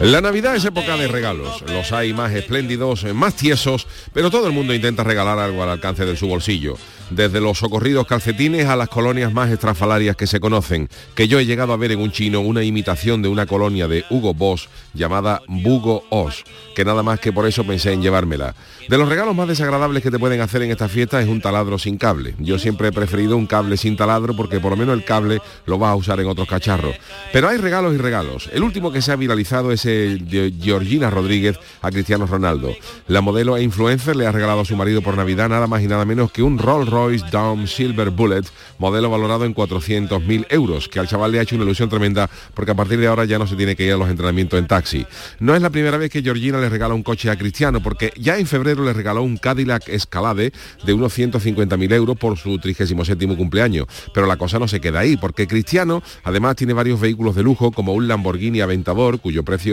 [0.00, 1.62] La Navidad es época de regalos.
[1.68, 6.04] Los hay más espléndidos, más tiesos, pero todo el mundo intenta regalar algo al alcance
[6.04, 6.76] de su bolsillo.
[7.10, 11.44] Desde los socorridos calcetines a las colonias más estrafalarias que se conocen, que yo he
[11.44, 15.42] llegado a ver en un chino una imitación de una colonia de Hugo Boss llamada
[15.46, 16.42] Bugo Os,
[16.74, 18.54] que nada más que por eso pensé en llevármela.
[18.88, 21.78] De los regalos más desagradables que te pueden hacer en esta fiesta es un taladro
[21.78, 22.34] sin cable.
[22.38, 25.78] Yo siempre he preferido un cable sin taladro porque por lo menos el cable lo
[25.78, 26.96] vas a usar en otros cacharros.
[27.32, 28.48] Pero hay regalos y regalos.
[28.52, 32.74] El último que se ha viralizado es de Georgina Rodríguez a Cristiano Ronaldo.
[33.08, 35.86] La modelo e influencer le ha regalado a su marido por Navidad nada más y
[35.86, 38.44] nada menos que un Rolls Royce Dawn Silver Bullet,
[38.78, 42.72] modelo valorado en 400.000 euros, que al chaval le ha hecho una ilusión tremenda porque
[42.72, 45.06] a partir de ahora ya no se tiene que ir a los entrenamientos en taxi.
[45.40, 48.38] No es la primera vez que Georgina le regala un coche a Cristiano porque ya
[48.38, 50.52] en febrero le regaló un Cadillac Escalade
[50.84, 53.86] de unos 150.000 euros por su 37 cumpleaños.
[54.14, 57.72] Pero la cosa no se queda ahí, porque Cristiano además tiene varios vehículos de lujo,
[57.72, 59.71] como un Lamborghini Aventador, cuyo precio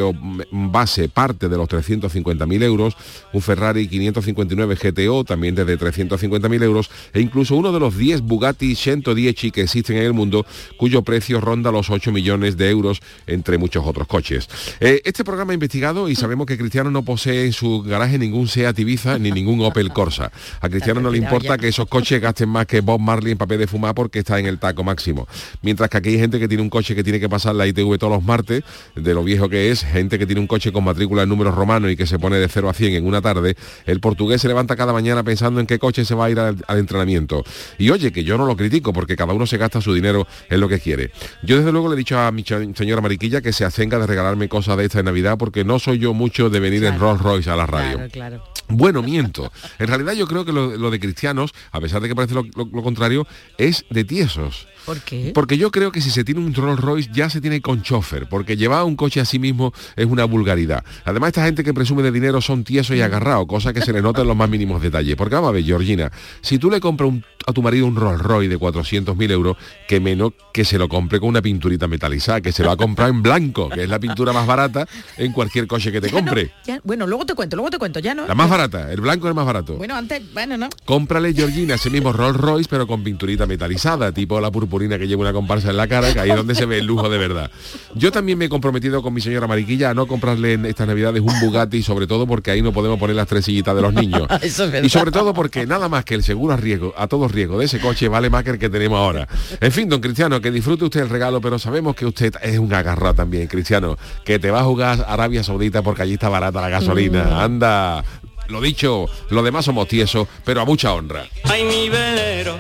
[0.52, 2.96] base parte de los 350.000 euros,
[3.34, 8.76] un Ferrari 559 GTO, también desde 350.000 euros, e incluso uno de los 10 Bugatti
[8.76, 10.46] 110 que existen en el mundo,
[10.78, 14.48] cuyo precio ronda los 8 millones de euros, entre muchos otros coches.
[14.80, 18.48] Eh, este programa ha investigado y sabemos que Cristiano no posee en su garaje ningún
[18.48, 20.32] Seat Ibiza ni ningún Opel Corsa.
[20.62, 23.60] A Cristiano no le importa que esos coches gasten más que Bob Marley en papel
[23.60, 25.28] de fumar porque está en el taco máximo.
[25.62, 27.98] Mientras que aquí hay gente que tiene un coche que tiene que pasar la ITV
[27.98, 28.64] todos los martes,
[28.96, 31.92] de lo viejo que es, gente que tiene un coche con matrícula en números romanos
[31.92, 33.56] y que se pone de 0 a 100 en una tarde,
[33.86, 36.58] el portugués se levanta cada mañana pensando en qué coche se va a ir al,
[36.68, 37.44] al entrenamiento.
[37.78, 40.60] Y oye, que yo no lo critico porque cada uno se gasta su dinero en
[40.60, 41.12] lo que quiere.
[41.44, 44.48] Yo desde luego le he dicho a mi señora Mariquilla que se acenga de regalarme
[44.48, 47.50] cosas de esta de Navidad porque no soy yo mucho de venir en Rolls Royce
[47.50, 47.98] a la radio.
[47.98, 48.44] Claro, claro.
[48.70, 49.52] Bueno, miento.
[49.80, 52.44] En realidad yo creo que lo, lo de cristianos, a pesar de que parece lo,
[52.56, 54.68] lo- lo contrario, es de tiesos.
[54.86, 55.32] ¿Por qué?
[55.36, 58.28] Porque yo creo que si se tiene un Rolls Royce ya se tiene con chofer,
[58.30, 60.84] porque llevar un coche a sí mismo es una vulgaridad.
[61.06, 64.02] Además, esta gente que presume de dinero son tiesos y agarrados, cosa que se le
[64.02, 65.16] nota en los más mínimos detalles.
[65.16, 68.22] Porque vamos a ver, Georgina, si tú le compras un- a tu marido un Rolls
[68.22, 69.58] Royce de 400.000 euros,
[69.88, 72.78] que menos que se lo compre con una pinturita metalizada, que se lo va a
[72.78, 74.88] comprar en blanco, que es la pintura más barata
[75.18, 76.52] en cualquier coche que te compre.
[76.66, 78.26] Ya- bueno, luego te cuento, luego te cuento, ya no.
[78.28, 79.76] La más barata, el blanco es el más barato.
[79.76, 80.70] Bueno, antes, bueno, no.
[80.86, 85.22] Cómprale, Georgina, ese mismo Rolls Royce, pero con pinturita metalizada, tipo la purpurina que lleva
[85.22, 87.52] una comparsa en la cara, que ahí es donde se ve el lujo de verdad.
[87.96, 91.22] Yo también me he comprometido con mi señora Mariquilla a no comprarle en estas navidades
[91.22, 94.28] un Bugatti, sobre todo porque ahí no podemos poner las tres sillitas de los niños.
[94.42, 97.28] Eso es y sobre todo porque nada más que el seguro a riesgo, a todo
[97.28, 99.28] riesgo de ese coche vale más que el que tenemos ahora.
[99.62, 102.74] En fin, don Cristiano, que disfrute usted el regalo, pero sabemos que usted es un
[102.74, 106.70] agarrado también, Cristiano, que te va a jugar Arabia Saudita porque allí está barata la
[106.70, 107.24] gasolina.
[107.24, 107.34] Mm.
[107.40, 108.04] Anda.
[108.50, 111.28] Lo dicho, lo demás somos tiesos, pero a mucha honra.
[111.44, 112.58] Ay, mi velero,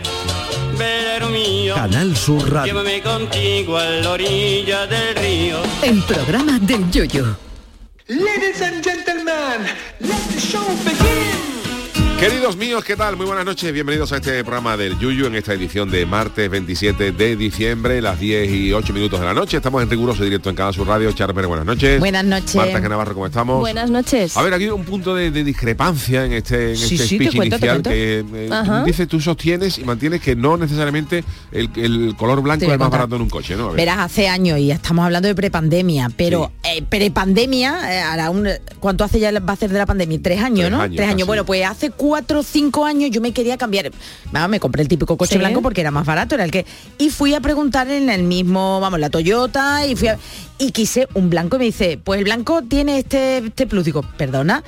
[0.77, 1.73] velero mío.
[1.73, 2.73] Canal Sur Radio.
[2.73, 5.57] Llévame contigo a la orilla del río.
[5.81, 7.35] El programa del Yoyo.
[8.07, 9.65] Ladies and gentlemen,
[9.99, 11.38] let the show begin.
[12.19, 13.15] Queridos míos, ¿qué tal?
[13.15, 17.13] Muy buenas noches, bienvenidos a este programa del Yuyu en esta edición de martes 27
[17.13, 19.55] de diciembre, las 10 y 8 minutos de la noche.
[19.55, 21.13] Estamos en riguroso directo en Canal Sur Radio.
[21.13, 21.97] Charper, buenas noches.
[21.97, 22.55] Buenas noches.
[22.57, 23.59] Marta Canavarro, ¿cómo estamos?
[23.61, 24.35] Buenas noches.
[24.35, 27.17] A ver, aquí hay un punto de, de discrepancia en este, en Sí, este sí,
[27.19, 31.69] te speech cuento, inicial que eh, dices tú sostienes y mantienes que no necesariamente el,
[31.77, 33.63] el color blanco es más barato en un coche, ¿no?
[33.63, 33.77] A ver.
[33.77, 38.45] Verás, hace años y estamos hablando de prepandemia, pero eh, prepandemia, eh, hará un,
[38.81, 40.19] ¿cuánto hace ya va a ser de la pandemia?
[40.21, 40.81] Tres años, Tres ¿no?
[40.81, 41.19] años Tres años.
[41.19, 41.27] casi.
[41.27, 43.91] Bueno, pues hace cuatro o cinco años yo me quería cambiar.
[44.31, 45.37] Vamos, me compré el típico coche Sí.
[45.39, 46.65] blanco porque era más barato, era el que.
[46.97, 50.17] Y fui a preguntar en el mismo, vamos, la Toyota, y fui a-
[50.57, 53.85] y quise un blanco y me dice, pues el blanco tiene este, este plus.
[53.85, 54.63] Digo, perdona.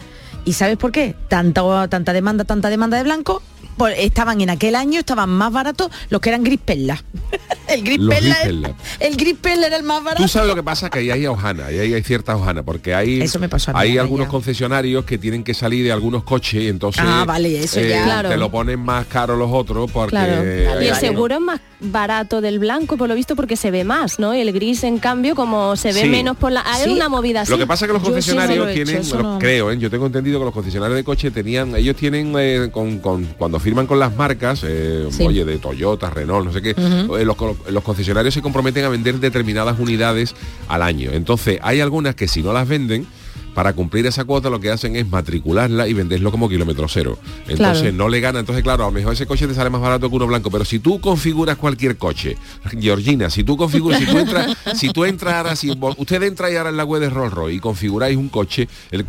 [0.45, 1.13] ¿Y sabes por qué?
[1.27, 3.41] Tanta, tanta demanda, tanta demanda de blanco.
[3.89, 7.03] Estaban en aquel año, estaban más baratos los que eran gris perla.
[7.67, 8.75] el gris perla, gris perla.
[8.99, 10.21] el gris perla era el más barato.
[10.23, 12.93] Tú sabes lo que pasa que ahí hay hojana, ahí hay, hay cierta hojana, porque
[12.93, 14.31] hay, Eso me pasó a mí hay algunos ya.
[14.31, 18.03] concesionarios que tienen que salir de algunos coches y entonces Ah, vale, eso ya.
[18.03, 18.29] Claro.
[18.29, 20.81] te lo ponen más caro los otros porque Claro.
[20.81, 24.19] y el seguro es más barato del blanco, por lo visto, porque se ve más,
[24.19, 24.35] ¿no?
[24.35, 26.09] Y el gris, en cambio, como se ve Sí.
[26.09, 26.63] menos por la...
[26.65, 26.89] Hay Sí.
[26.91, 27.51] una movida así.
[27.51, 29.39] Lo que pasa es que los Yo sí concesionarios he hecho, tienen, eso bueno, no.
[29.39, 29.77] creo, ¿eh?
[29.79, 33.59] yo tengo entendido que los concesionarios de coche tenían, ellos tienen eh, con, con- cuando
[33.71, 35.23] firman con las marcas, eh, Sí.
[35.25, 39.79] oye, de Toyota, Renault, no sé qué, eh, los concesionarios se comprometen a vender determinadas
[39.79, 40.35] unidades
[40.67, 41.11] al año.
[41.13, 43.07] Entonces, hay algunas que si no las venden,
[43.53, 47.17] para cumplir esa cuota lo que hacen es matricularla y venderlo como kilómetro cero.
[47.47, 47.91] Entonces Claro.
[47.97, 48.39] no le gana.
[48.39, 50.49] Entonces, claro, a lo mejor ese coche te sale más barato que uno blanco.
[50.51, 52.37] Pero si tú configuras cualquier coche,
[52.79, 56.55] Georgina, si tú configuras, si tú entras, si tú entras ahora, si usted entra y
[56.55, 59.05] ahora en la web de Rolls Royce y configuráis un coche, el,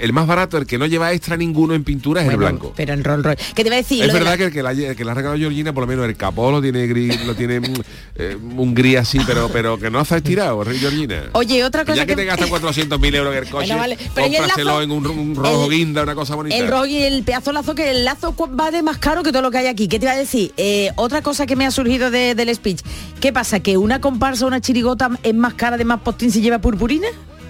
[0.00, 2.72] el- más barato, el que no lleva extra ninguno en pintura es el blanco.
[2.76, 3.42] Pero en Rolls Royce.
[3.54, 4.02] ¿Qué te iba a decir?
[4.02, 5.82] Es de verdad la- que el que, la, el que le ha regalado Georgina, por
[5.82, 7.74] lo menos el capó lo tiene gris, lo tiene mm,
[8.16, 11.24] eh, un gris así, pero pero que no hace estirado, ¿eh, Georgina.
[11.32, 13.75] Oye, otra cosa ya que, que- te gastas 400.000 euros en el coche, Bueno,
[14.14, 14.82] pero ¿y el lazo?
[14.82, 16.56] en un, un rojo El- guinda, una cosa bonita.
[16.56, 19.42] El rollo y el pedazo lazo que el lazo cu- vale más caro que todo
[19.42, 19.88] lo que hay aquí.
[19.88, 20.52] ¿Qué te iba a decir?
[20.56, 22.80] Eh, otra cosa que me ha surgido de- del speech.
[23.20, 23.60] ¿Qué pasa?
[23.60, 27.06] ¿Que una comparsa, una chirigota es más cara de más postín si lleva purpurina?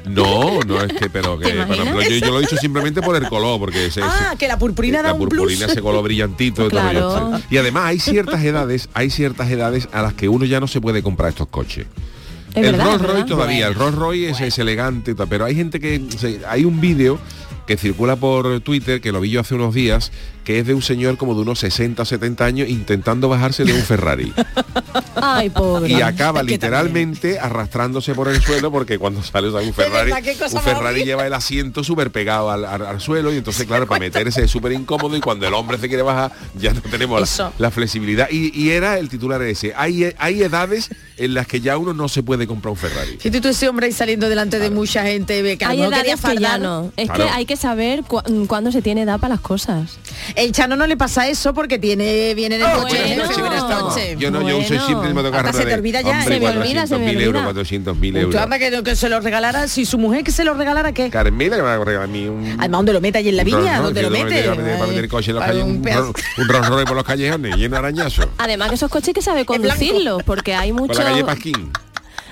[0.09, 3.59] No, no es que, pero que, yo, yo lo he dicho simplemente por el color,
[3.59, 5.73] porque ese, Ah, que la purpurina da la un purpurina plus.
[5.73, 7.41] ese color brillantito Claro.
[7.51, 10.81] y además hay ciertas edades hay ciertas edades a las que uno ya no se
[10.81, 12.16] puede comprar estos coches Es
[12.57, 16.03] el verdad, Rolls Royce todavía el Rolls Royce es, es elegante pero hay gente que
[16.49, 17.19] hay un vídeo
[17.67, 20.13] que circula por Twitter que lo vi yo hace unos días
[20.47, 23.83] que es de un señor como de unos 60 70 años intentando bajarse de un
[23.83, 24.33] Ferrari
[25.17, 25.91] Ay, pobre.
[25.93, 29.75] y acaba Es que literalmente arrastrándose por el suelo porque cuando sale o sea, un
[29.75, 33.87] Ferrari, un Ferrari lleva el asiento súper pegado al, al- al suelo y entonces claro,
[33.89, 37.39] para meterse es súper incómodo y cuando el hombre se quiere bajar ya no tenemos
[37.39, 38.29] la, la flexibilidad.
[38.31, 42.09] Y, y era el titular ese, hay, hay edades en las que ya uno no
[42.09, 43.17] se puede comprar un Ferrari.
[43.19, 45.91] Fíjate tú ese hombre ahí saliendo delante de mucha gente ve que a lo Hay
[45.91, 46.93] quería edades que ya no.
[46.97, 47.25] Es Claro.
[47.25, 49.99] que hay que saber cu- cuándo se tiene edad para las cosas.
[50.37, 53.27] El Chano no le pasa eso porque tiene viene en el coche, bueno, en el
[53.27, 53.97] bueno.
[54.19, 54.87] Yo no, yo uso Bueno.
[54.87, 57.43] siempre el motocarro se te olvida ya, hombre, se me olvida, se me 400.000 euros,
[57.47, 57.63] olvida.
[57.63, 58.43] 400.000 Tú euros.
[58.43, 61.09] anda que, que se lo regalara, si su mujer que se lo regalara, ¿qué?
[61.09, 62.45] Carmela que me va a regalar a mí un...
[62.59, 63.81] Además, ¿dónde lo mete allí en la un viña?
[63.81, 64.43] ¿Dónde lo mete?
[64.45, 67.79] Para meter, coche en los un un, un Rolls Royce por los callejones lleno de
[67.79, 68.29] arañazos.
[68.37, 69.53] Además que esos coches hay que blanco.
[69.55, 71.71] conducirlos, porque hay Por muchos la calle Pasquín.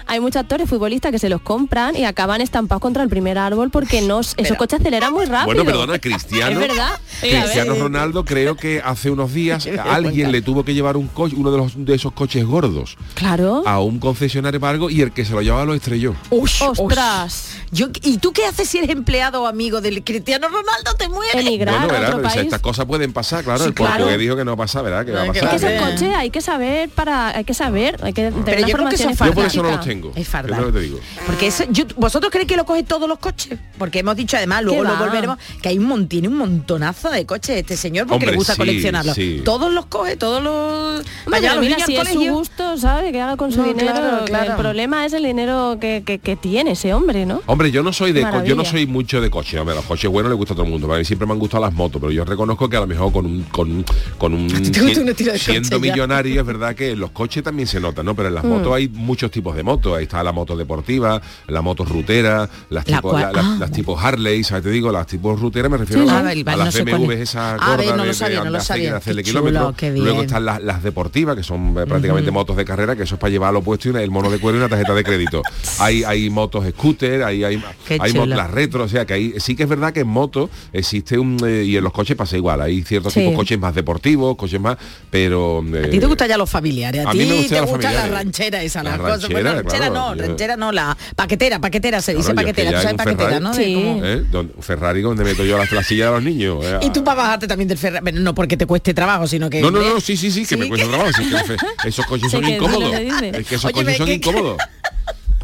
[0.07, 3.71] Hay muchos actores futbolistas que se los compran y acaban estampados contra el primer árbol
[3.71, 5.47] porque no esos coches aceleran muy rápido.
[5.55, 6.61] Bueno, perdona, Cristiano.
[6.65, 6.99] Es verdad.
[7.21, 11.51] Cristiano Ronaldo creo que hace unos días alguien le tuvo que llevar un coche, uno
[11.51, 13.63] de los de esos coches gordos, Claro.
[13.67, 16.15] a un concesionario para algo y el que se lo llevaba lo estrelló.
[16.31, 17.49] Ush, Ostras.
[17.55, 17.61] ush.
[17.79, 20.95] Yo, ¿Y tú qué haces si eres empleado o amigo del Cristiano Ronaldo?
[20.99, 21.35] Te mueres.
[21.35, 23.61] Emigrar bueno, a otro estas cosas pueden pasar, claro.
[23.61, 23.93] Sí, el claro.
[23.95, 25.05] portugués dijo que no pasa, ¿verdad?
[25.05, 25.51] Que va a Es pasar.
[25.51, 28.75] que esos coches hay que saber para, hay que saber, hay que tener Pero yo
[28.77, 29.63] creo que es Yo por eso no informática.
[29.77, 29.94] los tengo.
[30.15, 30.61] Es fardar.
[30.61, 30.99] lo que te digo.
[31.27, 34.63] Porque eso, yo- vosotros creéis que lo coge todos los coches, porque hemos dicho además,
[34.63, 35.01] luego ¿Qué lo va?
[35.07, 38.37] volveremos, que hay un mon- tiene un montonazo de coches este señor porque Hombre, le
[38.37, 39.15] gusta sí, coleccionarlos.
[39.15, 39.43] sí.
[39.45, 41.01] Todos los coge, todos los.
[41.27, 43.13] Hombre, Vaya, mira, si es su gusto, ¿sabe?
[43.13, 44.23] Que haga con su No, dinero.
[44.27, 44.53] claro.
[44.53, 47.43] El problema es el dinero que, que- que tiene ese hombre, ¿no?
[47.47, 50.31] Hombre, yo no soy de yo no soy mucho de coche, hombre, los coches buenos
[50.31, 52.11] le gusta a todo el mundo, a mí siempre me han gustado las motos, pero
[52.13, 53.85] yo reconozco que a lo mejor con un con un,
[54.19, 57.11] con un ti te gusta un estilo de siendo millonario es verdad que en los
[57.11, 58.15] coches también se nota, ¿no?
[58.15, 58.49] Pero en las Mm.
[58.49, 62.89] motos hay muchos tipos de motos, ahí está la moto deportiva, la moto rutera, las
[62.89, 63.57] La tipo cual- la- la- ah.
[63.59, 64.65] las tipo Harley, ¿sabes?
[64.65, 66.15] Te digo, las tipo ruteras me refiero Sí, a, sí.
[66.45, 67.21] la- Ah, a las no es.
[67.21, 68.91] esas gordas no de- lo de- sabía, no de lo hacer- sabía.
[68.93, 69.75] de hacerle Qué kilómetros.
[69.97, 73.21] Luego están las, las deportivas, que son eh, prácticamente motos de carrera, que eso es
[73.21, 75.43] para llevar lo puesto y una- el mono de cuero y una tarjeta de crédito.
[75.81, 78.23] hay, hay motos scooter, hay, hay, Qué hay chulo.
[78.27, 81.19] motos las retro, o sea que ahí sí que es verdad que en moto existe
[81.19, 83.21] un eh, y en los coches pasa igual, hay ciertos Sí.
[83.21, 84.77] tipos de coches más deportivos, coches más,
[85.11, 87.61] pero A ti te gustan ya los familiares, a, a ti mí me te gusta
[87.61, 88.11] la familiares.
[88.13, 89.23] ranchera esa, La las cosas.
[89.23, 92.97] ranchera, Bueno, ranchera claro, no, ranchera no, la paquetera, paquetera se dice paquetera, tú sabes
[92.97, 93.55] Ferrari- ¿no?
[93.55, 93.75] De Sí.
[93.75, 94.25] como- ¿eh?
[94.31, 96.59] Don- Ferrari donde meto yo la, la silla de los niños.
[96.65, 99.49] eh, Y tú para bajarte también del Ferrari, Bueno, no porque te cueste trabajo, sino
[99.51, 99.61] que...
[99.61, 101.11] No, no, no, sí, sí, sí, que me cuesta trabajo.
[101.17, 101.57] sí, que fe-
[101.89, 102.93] esos coches son incómodos.
[102.95, 104.59] Es que esos Oye, coches son que- incómodos.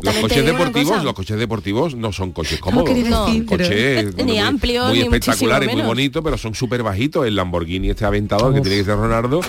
[0.03, 2.89] Los coches deportivos, los coches deportivos no son coches cómodos.
[3.09, 7.27] son coches Ni amplios, muy ni espectaculares, muy bonitos, pero son súper bajitos.
[7.27, 9.41] El Lamborghini este aventador que tiene que ser Leonardo,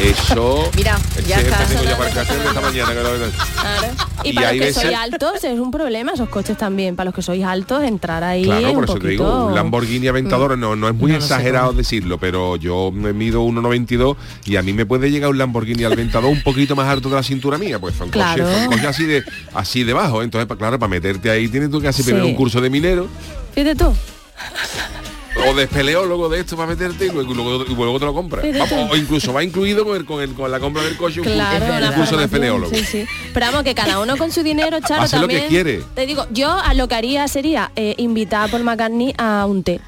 [0.00, 0.70] eso.
[0.76, 2.92] Mira, ya es está tengo para de esta mañana.
[2.92, 3.86] Claro.
[4.24, 6.96] Y, Y para los que sois veces- altos es un problema esos coches también.
[6.96, 9.54] Para los que sois altos, entrar ahí Claro, es por un eso te digo, un
[9.54, 14.56] Lamborghini Aventador no, no es muy No exagerado decirlo, pero yo me mido 1,92 y
[14.56, 17.58] a mí me puede llegar un Lamborghini Aventador un poquito más alto de la cintura
[17.58, 18.44] mía, pues son Claro.
[18.44, 19.22] coches, son coches así de
[19.54, 22.10] así debajo, entonces claro, para meterte ahí tienes tú que hacer Sí.
[22.10, 23.08] primero un curso de minero
[23.54, 23.92] Fíjate tú.
[25.48, 28.44] o de espeleólogo de esto para meterte y luego, luego- luego te lo compras.
[28.58, 31.26] Vamos, o incluso va incluido con, el, con, el- con la compra del coche un
[31.26, 32.74] curso- Claro, un curso de espeleólogo.
[32.74, 33.04] Sí, sí.
[33.32, 35.48] Pero vamos, que cada uno con su dinero, Charo, Hace lo que también.
[35.48, 35.82] quiere.
[35.94, 39.62] Te digo, yo a lo que haría sería eh, invitar a Paul McCartney a un
[39.62, 39.80] té.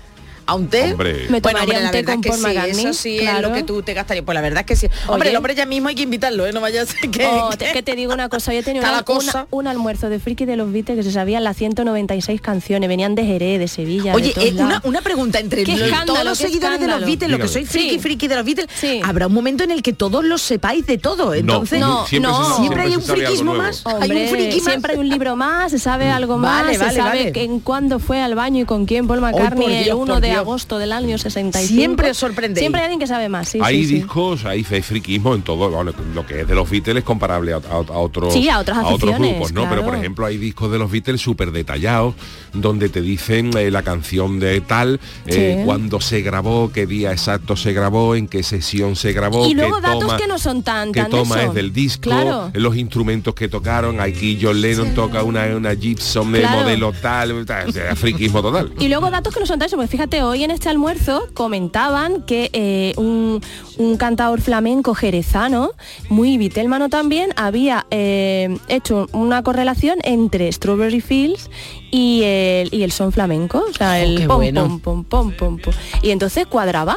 [0.46, 0.92] ¿A un té?
[0.92, 1.12] Hombre.
[1.28, 3.16] Me Bueno, tomaría hombre, un la té verdad con que Paul sí, McCartney, eso sí
[3.16, 3.48] es claro.
[3.48, 4.24] lo que tú te gastarías.
[4.24, 4.86] Pues la verdad es que sí.
[5.06, 5.30] Hombre, Oye.
[5.30, 6.52] el hombre ya mismo hay que invitarlo, ¿eh?
[6.52, 7.26] No vaya a ser que...
[7.26, 9.46] Oh, te- que te digo una cosa, yo tenía una- cosa.
[9.50, 13.14] una- un almuerzo de friki de los Beatles que se sabían las 196 canciones, venían
[13.14, 14.14] de Jerez, de Sevilla.
[14.14, 17.00] Oye, de eh, una, una pregunta entre Qué lo- escándalo, todos los seguidores de los.
[17.04, 17.98] Beatles, lo que soy friki, Sí.
[17.98, 19.00] friki de los Beatles, Sí.
[19.04, 21.34] habrá un momento en el que todos los sepáis de todo.
[21.34, 22.48] Entonces, No, siempre, no.
[22.50, 23.84] se- siempre hay un friquismo más.
[23.86, 24.64] hay un Hombre, friki más.
[24.64, 28.20] siempre hay un libro más, se sabe algo más, se sabe que en cuándo fue
[28.20, 30.39] al baño y con quién Paul McCartney por el Dios, 1 por de.
[30.40, 31.68] Agosto del año 65.
[31.74, 32.60] Siempre os sorprendéis.
[32.62, 33.94] Siempre hay alguien que sabe más, sí, hay sí, sí.
[33.96, 35.70] discos, hay friquismo en todo.
[35.70, 38.84] Bueno, lo que es de los Beatles es comparable a, a- a otros, a otras
[38.84, 39.68] otros grupos, ¿no?
[39.68, 42.14] Pero por ejemplo hay discos de los Beatles súper detallados,
[42.52, 47.56] donde te dicen eh, la canción de tal, eh, cuándo se grabó, qué día exacto
[47.56, 50.92] se grabó, en qué sesión se grabó, Y luego datos toma, que no son tan-
[50.92, 51.48] tan toma eso.
[51.50, 52.50] es del disco, Claro.
[52.54, 54.00] los instrumentos que tocaron.
[54.00, 58.72] Aquí John Lennon toca una, una Gibson de modelo tal, tal, friquismo total.
[58.78, 62.22] Y luego datos que no son tan eso, porque fíjate, hoy en este almuerzo comentaban
[62.22, 63.40] que eh, un,
[63.78, 65.72] un cantador flamenco jerezano,
[66.08, 71.50] muy vitelmano también, había eh, hecho una correlación entre Strawberry Fields
[71.90, 74.62] y el, y el son flamenco, o sea, el Oh, qué pom, bueno.
[74.62, 75.74] pom, pom, pom, pom, pom.
[76.02, 76.96] Y entonces cuadraba.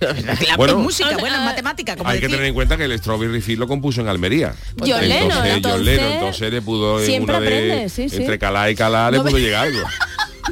[0.00, 0.78] La Bueno.
[0.78, 4.00] música, en matemática, como Hay que tener en cuenta que el Strawberry Field lo compuso
[4.00, 4.54] en Almería.
[4.70, 8.16] Entonces, Lennon, John entonces, Lennon, entonces le pudo en siempre una de- aprende, sí, sí.
[8.16, 9.80] entre calá y calá le No me- pudo llegar algo.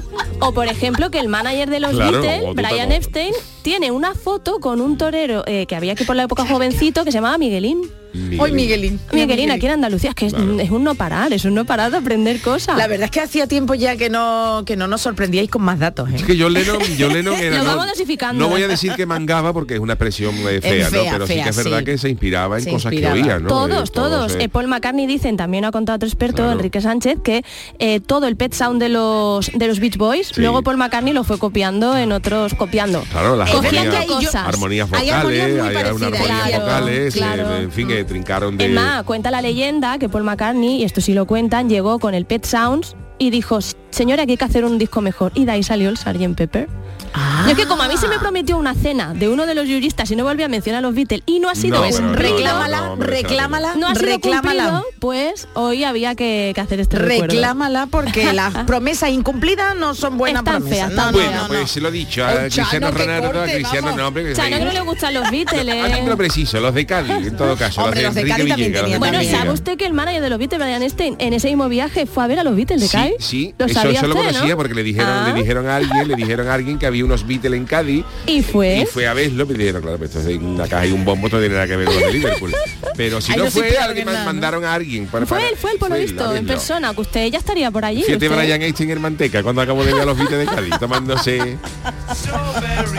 [0.41, 2.93] O por ejemplo que el manager de los Claro, Beatles, Brian.
[2.93, 7.05] Epstein, tiene una foto con un torero eh, que había aquí por la época jovencito
[7.05, 7.91] que se llamaba Miguelín.
[8.39, 9.01] Hoy Miguelín.
[9.13, 10.61] Miguelín aquí en Andalucía, es que es, Claro.
[10.61, 12.77] es un no parar, es un no parar de aprender cosas.
[12.77, 15.79] La verdad es que hacía tiempo ya que no que no nos sorprendíais con más
[15.79, 16.17] datos, ¿eh?
[16.17, 17.59] Es que John Lennon, Lennon era...
[17.59, 18.39] Lo no, vamos dosificando.
[18.45, 21.11] no voy a decir que mangaba porque es una expresión eh, fea, fea, ¿no?
[21.13, 21.85] Pero sí que es verdad sí.
[21.85, 23.15] que se inspiraba en Se cosas inspiraba.
[23.17, 23.49] que oía, ¿no?
[23.49, 24.33] Todos, Eh, todos.
[24.35, 24.39] eh.
[24.45, 26.53] Eh, Paul McCartney dicen, también ha contado otro experto, Claro.
[26.53, 27.45] Enrique Sánchez, que
[27.79, 30.41] eh, todo el pet sound de los de los Beach Boys, Sí.
[30.41, 33.03] luego Paul McCartney lo fue copiando en otros, copiando.
[33.11, 34.35] Claro, las armonías, cosas.
[34.47, 37.57] armonías Hay vocales, armonías muy hay, hay parecidas, armonías claro, vocales, eh, claro.
[37.57, 38.67] en fin, que trincaron de...
[38.67, 42.15] Es más, cuenta la leyenda que Paul McCartney, y esto sí lo cuentan, llegó con
[42.15, 43.61] el Pet Sounds y dijo,
[43.91, 45.33] señora, aquí hay que hacer un disco mejor.
[45.35, 46.35] Y de ahí salió el Sgt.
[46.37, 46.69] Pepper.
[47.15, 47.45] Ah.
[47.49, 49.65] Y es que como a mí se me prometió una cena de uno de los
[49.67, 51.99] juristas y no volví a mencionar a los Beatles y no ha sido No, Pues
[51.99, 54.65] bueno, reclámala, no, no, reclámala, no ha sido reclámala.
[54.65, 57.33] cumplido, pues hoy había que, que hacer este recuerdo.
[57.33, 60.79] Reclámala porque las promesas incumplidas no son buenas Están promesas.
[60.79, 61.49] feas, No, están no, Bueno, no, no.
[61.49, 64.33] pues se lo he dicho a Cristiano Chano, que Ronaldo, a Cristiano no, hombre, que
[64.35, 66.07] Chano, que no le gustan los Beatles.
[66.07, 68.71] Lo preciso, los de Cádiz, en todo caso, Hombre, los los de de los de
[68.71, 71.71] tenían Bueno, ¿sabe usted que el manager de los Beatles, Brian Epstein, en ese mismo
[71.71, 73.15] viaje fue a ver a los Beatles de Sí, Cádiz?
[73.19, 73.55] sí,
[73.85, 74.57] ¿Lo eso, sabía lo conocía no?
[74.57, 77.27] porque le dijeron, Ah, le dijeron a alguien, le dijeron a alguien que había unos
[77.27, 78.79] Beatles en Cádiz Y fue.
[78.81, 81.29] y fue a verlo y dijeron, claro, pues esto es una caja y un bombo,
[81.29, 82.55] no tiene nada que ver con los de Liverpool.
[82.97, 84.33] Pero si no fue, alguien en nada, ¿no?
[84.33, 87.27] mandaron a alguien para Fue él, fue él por lo visto, en persona, que usted
[87.31, 88.03] ya estaría por allí.
[88.03, 88.29] Usted.
[88.29, 91.57] Brian Einstein en Manteca cuando acabo de ver a los Beatles de Cádiz tomándose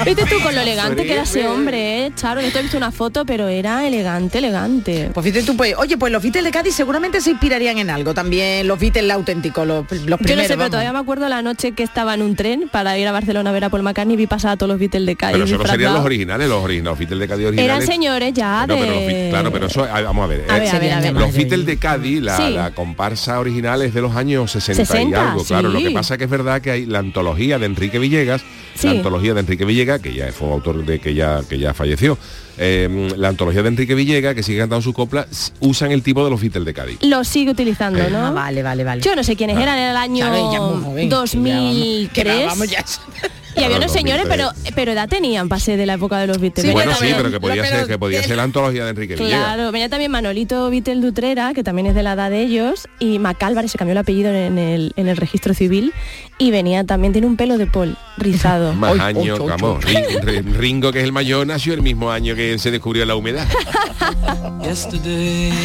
[0.06, 2.12] Viste tú con lo elegante que era ese hombre, ¿eh?
[2.16, 5.12] Charo, yo te he visto una foto, pero era elegante, elegante.
[5.14, 8.14] Pues fíjate tú, pues, oye, pues los Beatles de Cádiz seguramente se inspirarían en algo.
[8.14, 10.58] También los Beatles auténticos, los, los Yo primeros.
[10.58, 13.12] no sé, todavía me acuerdo la noche que estaba en un tren para ir a
[13.12, 15.34] Barcelona a ver a Paul McCartney y vi pasar a todos los Beatles de Cádiz.
[15.34, 17.76] Pero eso no serían los originales, los originales, los Beatles de Cádiz originales.
[17.76, 20.46] Eran señores ya Bueno, pero los claro, pero eso, vamos a ver.
[20.50, 21.14] A eh, ver, a ver, a ver.
[21.14, 22.54] Los Beatles de Cádiz, la, Sí.
[22.54, 25.70] la comparsa original es de los años 60, y 60, algo, claro.
[25.70, 25.86] Lo sí.
[25.86, 28.42] que pasa que es verdad que hay la antología de Enrique Villegas,
[28.76, 28.88] Sí.
[28.88, 32.18] la antología de Enrique Villegas, que ya fue autor de que ya, que ya falleció.
[32.60, 36.24] Eh, la antología de Enrique Villegas, que sigue cantando sus coplas, s- usan el tipo
[36.24, 37.00] de los Beatles de Cádiz.
[37.04, 38.10] Lo sigue utilizando, Eh.
[38.12, 38.28] ¿no?
[38.28, 39.02] Ah, vale, vale, vale.
[39.02, 42.12] Yo no sé quiénes eran en el año Claro, ella es muy joven, 2003.
[42.12, 43.30] que ya vamos, que va, vamos ya.
[43.56, 44.74] Y había unos señores, pero, 2003.
[44.76, 46.66] pero edad tenían, pasé de la época de los Beatles.
[46.66, 48.92] Sí, bueno, sí, pero que podía pero- ser, que podía que- ser la antología de
[48.92, 49.44] Enrique Villegas.
[49.56, 53.20] Claro, venía también Manolito Vitel Dutrera, que también es de la edad de ellos, y
[53.20, 55.94] Macálvarez se cambió el apellido en el, en el registro civil,
[56.38, 58.74] y venía también, tiene un pelo de Paul rizado.
[58.80, 59.00] Más Oy.
[59.00, 63.16] Ring- Ring- Ringo, que es el mayor, nació el mismo año que se descubrió la
[63.16, 63.48] humedad.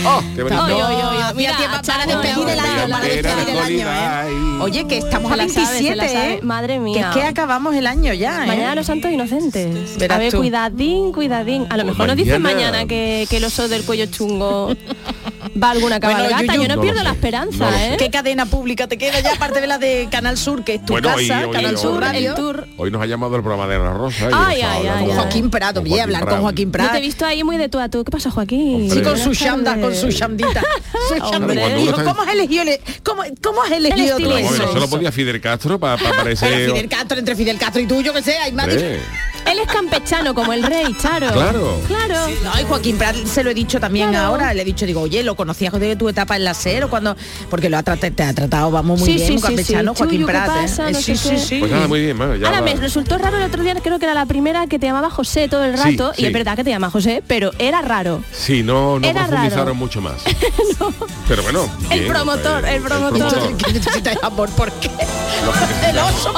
[0.07, 0.65] Oh, qué bonito.
[0.65, 4.59] Oy, oy, Mira, para despedir el año, para Era despedir el año, ¿eh?
[4.63, 6.35] Oye, que estamos a la sabe, se 27, la sabe.
[6.35, 6.41] ¿eh?
[6.43, 7.09] Madre Que mía.
[7.11, 8.47] es que acabamos el año ya, ¿eh?
[8.47, 9.97] Mañana los santos inocentes.
[9.99, 10.39] Verás a ver, tú.
[10.39, 11.67] cuidadín, cuidadín.
[11.71, 14.75] A lo Pues mejor nos dicen mañana- mañana que, que el oso del cuello chungo
[15.63, 16.43] va alguna Bueno, cabalgata.
[16.55, 17.97] Yuyu, Yo no, no pierdo la sé, esperanza, no ¿eh?
[17.99, 20.93] ¿Qué cadena pública te queda ya aparte de la de Canal Sur, que es tu
[20.95, 22.35] Bueno, casa, hoy- hoy- Canal hoy- Sur hoy- Radio?
[22.35, 22.67] Tour.
[22.77, 24.29] Hoy nos ha llamado el programa de Ana Rosa.
[24.33, 25.17] Ay, ay, ay, con- ay.
[25.17, 27.01] Joaquín Prado, voy a hablar con Joaquín Yo te he Prado.
[27.01, 28.05] visto ahí muy de tú a tú.
[28.05, 28.91] ¿Qué pasa, Joaquín?
[28.91, 30.63] Sí, con su chanda, con su chandita.
[31.33, 34.49] ¿Cómo has elegido, el- cómo, cómo has elegido tú eso?
[34.49, 36.71] Bueno, solo podía Fidel Castro para parecer...
[36.71, 38.69] Fidel Castro, entre Fidel Castro y tú, yo que sé, hay más.
[38.69, 41.31] Él es campechano como el rey, Charo.
[41.33, 41.79] Claro.
[41.87, 42.15] Claro.
[42.43, 44.29] No, y Joaquín Prat se lo he dicho también Claro.
[44.29, 46.91] ahora, le he dicho, digo, oye, lo conocías de tu etapa en la SER o
[46.91, 47.17] cuando
[47.51, 49.75] porque lo ha tratado, te ha tratado, vamos muy Sí, bien, sí, sí, sí.
[49.75, 50.51] Joaquín Chuyu, ¿qué Prat, ¿eh?
[50.63, 50.89] pasa?
[50.89, 51.59] Eh, No sí, sí, sí.
[51.61, 52.67] Pues nada, muy bien, bueno, ya Ahora va.
[52.67, 55.49] me resultó raro el otro día, creo que era la primera que te llamaba José
[55.49, 56.27] todo el Sí, rato, y sí.
[56.27, 58.23] es verdad que te llama José, pero era raro.
[58.33, 59.75] Sí, no, no Era profundizaron raro.
[59.75, 60.15] mucho más.
[61.29, 61.69] Pero bueno.
[61.91, 63.29] El bien, promotor, el promotor.
[63.31, 63.57] promotor.
[63.65, 64.51] ¿Qué necesitas amor?
[64.51, 64.91] ¿Por qué?
[65.89, 66.33] El oso.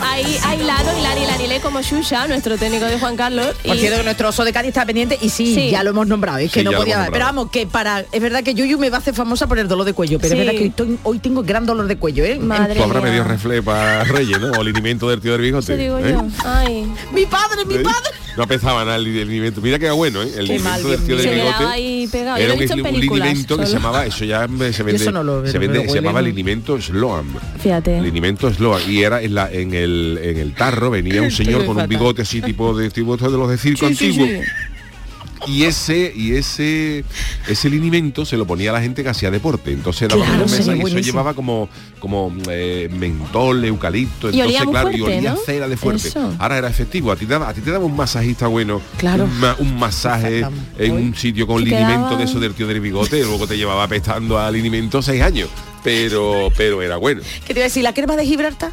[0.00, 3.54] Ahí hay Lalo y Lani Lanile como Shusha, nuestro técnico de Juan Carlos.
[3.64, 5.70] Por y- cierto, que nuestro oso de Cádiz está pendiente y sí, Sí.
[5.70, 6.38] ya lo hemos nombrado.
[6.38, 7.08] Es que Sí, no podía.
[7.12, 7.87] Pero vamos, que para.
[8.12, 10.34] Es verdad que Yuyu me va a hacer famosa por el dolor de cuello, pero
[10.34, 10.40] Sí.
[10.40, 12.38] es verdad que estoy- hoy tengo gran dolor de cuello, ¿eh?
[12.38, 13.10] Madre Tú habrás mía.
[13.12, 14.50] pedido refle para Reyes, ¿no?
[14.52, 15.76] O el linimento del tío del bigote.
[15.76, 16.10] Digo ¿eh?
[16.12, 16.24] yo.
[16.44, 16.86] Ay.
[17.12, 17.80] Mi padre, mi ¿Eh?
[17.80, 18.10] padre.
[18.36, 19.60] No pensaba nada el linimento.
[19.60, 20.30] Mira que era bueno, ¿eh?
[20.36, 21.64] El del tío del bigote.
[22.40, 22.60] Era un,
[23.00, 24.42] linimento que se llamaba, eso ya
[24.72, 27.26] se vende, eso no lo veo, se, vende- se llamaba muy- linimento Sloan.
[27.58, 28.00] Fíjate.
[28.00, 28.82] Linimento Sloan.
[28.88, 32.22] Y era en, la, en, el, en el tarro, venía un señor con un bigote
[32.22, 34.42] así tipo de tipo de los de circo Sí, sí, antiguo.
[35.46, 37.04] Y ese y ese
[37.46, 39.72] ese linimento se lo ponía a la gente que hacía deporte.
[39.72, 41.68] Entonces daba Claro, mensajes y eso llevaba como
[42.00, 45.36] como eh, mentol, eucalipto, Y entonces olía claro, y olía ¿no?
[45.44, 46.08] cera de fuerte.
[46.08, 46.34] Eso.
[46.38, 47.10] Ahora era efectivo.
[47.12, 49.24] A ti te daba, a ti te daba un masajista bueno, Claro.
[49.24, 50.44] un, ma- un masaje
[50.78, 53.56] en un sitio con linimento quedaba- de eso del tío del bigote, y luego te
[53.56, 55.48] llevaba apestando al linimento seis años.
[55.84, 57.20] Pero pero era bueno.
[57.46, 57.82] ¿Qué te iba a decir?
[57.84, 58.72] ¿La crema de Gibraltar?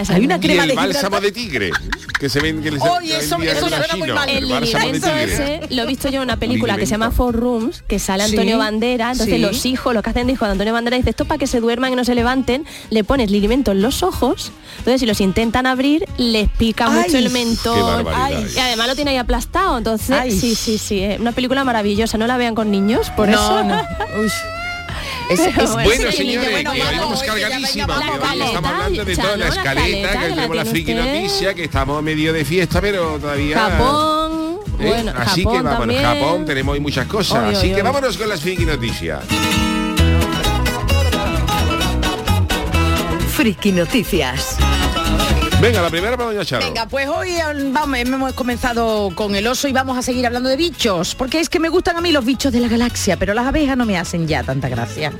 [0.00, 0.36] Esa Hay una.
[0.36, 1.22] Y crema el de bálsamo Gibraltar.
[1.22, 1.70] de tigre
[2.18, 4.14] que se ven que les Oye, que eso- vendían eso en la suena muy China,
[4.14, 4.28] mal.
[4.28, 5.60] El bálsamo de linimento tigre.
[5.64, 7.10] ese lo he visto yo en una película que se llama.
[7.10, 9.40] Four Rooms, que sale Sí, Antonio Bandera, entonces sí.
[9.40, 11.60] los hijos, los que hacen de hijo de Antonio Bandera, dice esto para que se
[11.60, 15.66] duerman y no se levanten, le pones linimento en los ojos, entonces si los intentan
[15.66, 18.06] abrir, les pica Ay, mucho el mentón.
[18.54, 20.30] Y además lo tiene ahí aplastado, entonces Ay.
[20.32, 23.64] sí, sí, sí, es una película maravillosa, no la vean con niños, por no, eso.
[23.64, 23.82] no.
[25.28, 28.46] Bueno, señores, bueno, que vamos, vamos venga, cargadísima, vamos, vamos.
[28.46, 32.32] estamos hablando de toda la escaleta, que tenemos la friki noticia, que estamos a medio
[32.32, 33.58] de fiesta, pero todavía...
[33.58, 34.86] Japón, ¿eh?
[34.88, 36.02] bueno, Así Japón que vámonos, también.
[36.02, 37.82] Japón tenemos hoy muchas cosas, Oy, así oy, que oy.
[37.82, 39.22] vámonos con las friki noticias.
[43.36, 44.56] Friki Noticias.
[45.60, 46.64] Venga, la primera para Doña Charo.
[46.64, 50.48] Venga, pues hoy eh, vamos, hemos comenzado con el oso y vamos a seguir hablando
[50.48, 53.34] de bichos, porque es que me gustan a mí los bichos de la galaxia, pero
[53.34, 55.12] las abejas no me hacen ya tanta gracia.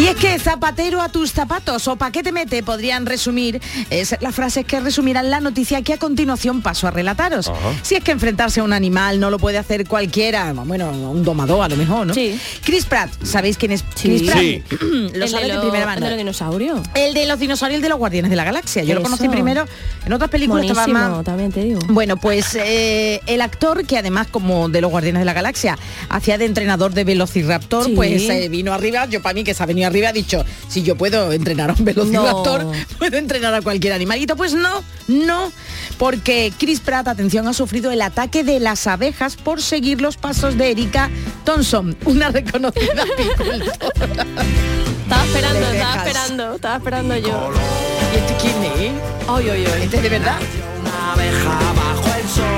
[0.00, 4.16] Y es que zapatero a tus zapatos o pa' qué te mete podrían resumir es
[4.20, 7.48] las frases que resumirán la noticia que a continuación paso a relataros.
[7.48, 7.58] Ajá.
[7.82, 11.64] Si es que enfrentarse a un animal no lo puede hacer cualquiera, bueno, un domador
[11.64, 12.14] a lo mejor, ¿no?
[12.14, 12.38] Sí.
[12.64, 14.08] Chris Pratt, ¿sabéis quién es Sí.
[14.08, 14.38] Chris Pratt?
[14.40, 14.62] Sí.
[15.14, 16.00] lo El sabes de, lo- primera el mano.
[16.00, 16.80] de los dinosaurios.
[16.94, 18.82] El de los dinosaurios el de los guardianes de la galaxia.
[18.84, 19.66] Yo lo conocí primero
[20.06, 20.64] en otras películas.
[20.64, 21.80] estaba más- también te digo.
[21.88, 26.38] Bueno, pues eh, el actor que además como de los Guardianes de la Galaxia hacía
[26.38, 27.92] de entrenador de Velociraptor, Sí.
[27.94, 30.82] pues eh, vino arriba, yo para mí que se ha venido arriba, ha dicho, si
[30.82, 32.72] yo puedo entrenar a un Velociraptor, No.
[32.98, 34.36] puedo entrenar a cualquier animalito.
[34.36, 35.52] Pues no, no,
[35.98, 40.56] porque Chris Pratt, atención, ha sufrido el ataque de las abejas por seguir los pasos
[40.56, 41.10] de Erika
[41.44, 43.72] Thompson, una reconocida apicultora.
[45.02, 47.50] Estaba esperando, estaba esperando, estaba esperando yo.
[48.14, 48.92] ¿Y este quién es?
[49.28, 49.82] Ay, ay, ay.
[49.82, 50.38] ¿Este es de verdad?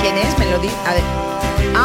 [0.01, 0.39] ¿Quién es?
[0.39, 0.69] Me lo di.
[0.87, 1.32] A ver.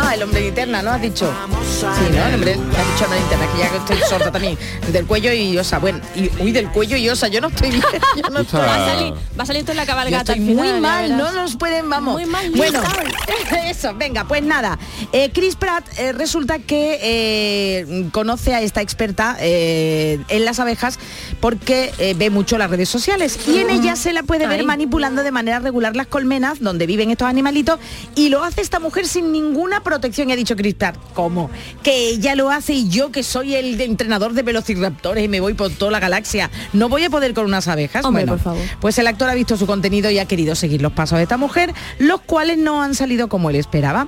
[0.10, 0.92] Ah, el hombre de linterna, ¿no?
[0.92, 1.30] Has dicho.
[1.70, 2.26] Sí, ¿no?
[2.28, 2.58] El hombre, has
[2.94, 4.58] dicho hombre de linterna, que ya que estoy sorda también.
[4.94, 5.80] Del cuello y osa.
[5.80, 7.28] Bueno, y, uy, del cuello y osa.
[7.28, 7.84] Yo no estoy bien.
[8.16, 10.32] Yo no estoy Va a salir, va a salir toda la yo cabalgata.
[10.32, 12.14] estoy muy final, mal, no nos pueden, vamos.
[12.14, 12.82] Muy mal, bueno,
[13.66, 14.80] eso, venga, pues nada.
[15.12, 21.00] Eh, Chris Pratt eh, resulta que eh, conoce a esta experta eh, en las abejas
[21.42, 24.66] porque eh, ve mucho las redes sociales y en ella se la puede ver Ay.
[24.66, 27.78] manipulando de manera regular las colmenas donde viven estos animalitos
[28.16, 31.50] y lo hace esta mujer sin ninguna protección y ha dicho Chris Pratt, ¿cómo?
[31.84, 35.40] Que ella lo hace y yo que soy el de entrenador de velociraptores y me
[35.40, 38.06] voy por toda la galaxia, no voy a poder con unas abejas.
[38.06, 38.64] Hombre, bueno, por favor.
[38.80, 41.38] pues el actor ha visto su contenido y ha querido seguir los pasos de esta
[41.38, 44.08] mujer, los cuales no han salido como él esperaba.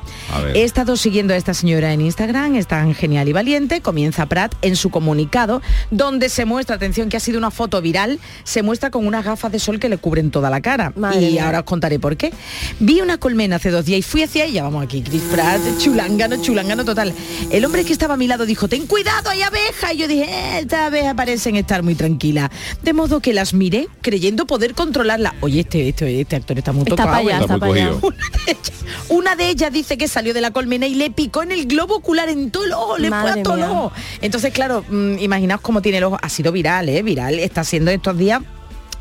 [0.53, 4.55] He estado siguiendo a esta señora en Instagram, es tan genial y valiente, comienza Pratt
[4.61, 8.89] en su comunicado, donde se muestra, atención, que ha sido una foto viral, se muestra
[8.89, 10.93] con unas gafas de sol que le cubren toda la cara.
[10.95, 11.45] Madre y mía.
[11.45, 12.31] ahora os contaré por qué.
[12.79, 16.41] Vi una colmena hace dos días y fui hacia ella, vamos aquí, Chris Pratt, chulangano,
[16.41, 17.13] chulangano total.
[17.51, 19.93] El hombre que estaba a mi lado dijo, ten cuidado, hay abejas.
[19.93, 22.49] Y yo dije, "Eh, estas abejas parecen estar muy tranquilas.
[22.83, 25.33] De modo que las miré creyendo poder controlarla.
[25.41, 27.15] Oye, este, este, este actor está muy Está tocado.
[27.15, 27.41] allá, ¿eh?
[27.41, 27.99] Está está muy para allá.
[28.01, 28.09] cogido.
[28.09, 28.71] Una de, ellas,
[29.09, 31.95] una de ellas dice que salió de la colmena y le picó en el globo
[31.95, 33.91] ocular, en todo el ojo, le fue a todo el ojo.
[34.21, 36.17] Entonces, claro, mm, imaginaos cómo tiene el ojo.
[36.21, 37.01] Ha sido viral, ¿eh?
[37.01, 37.39] Viral.
[37.39, 38.41] Está siendo estos días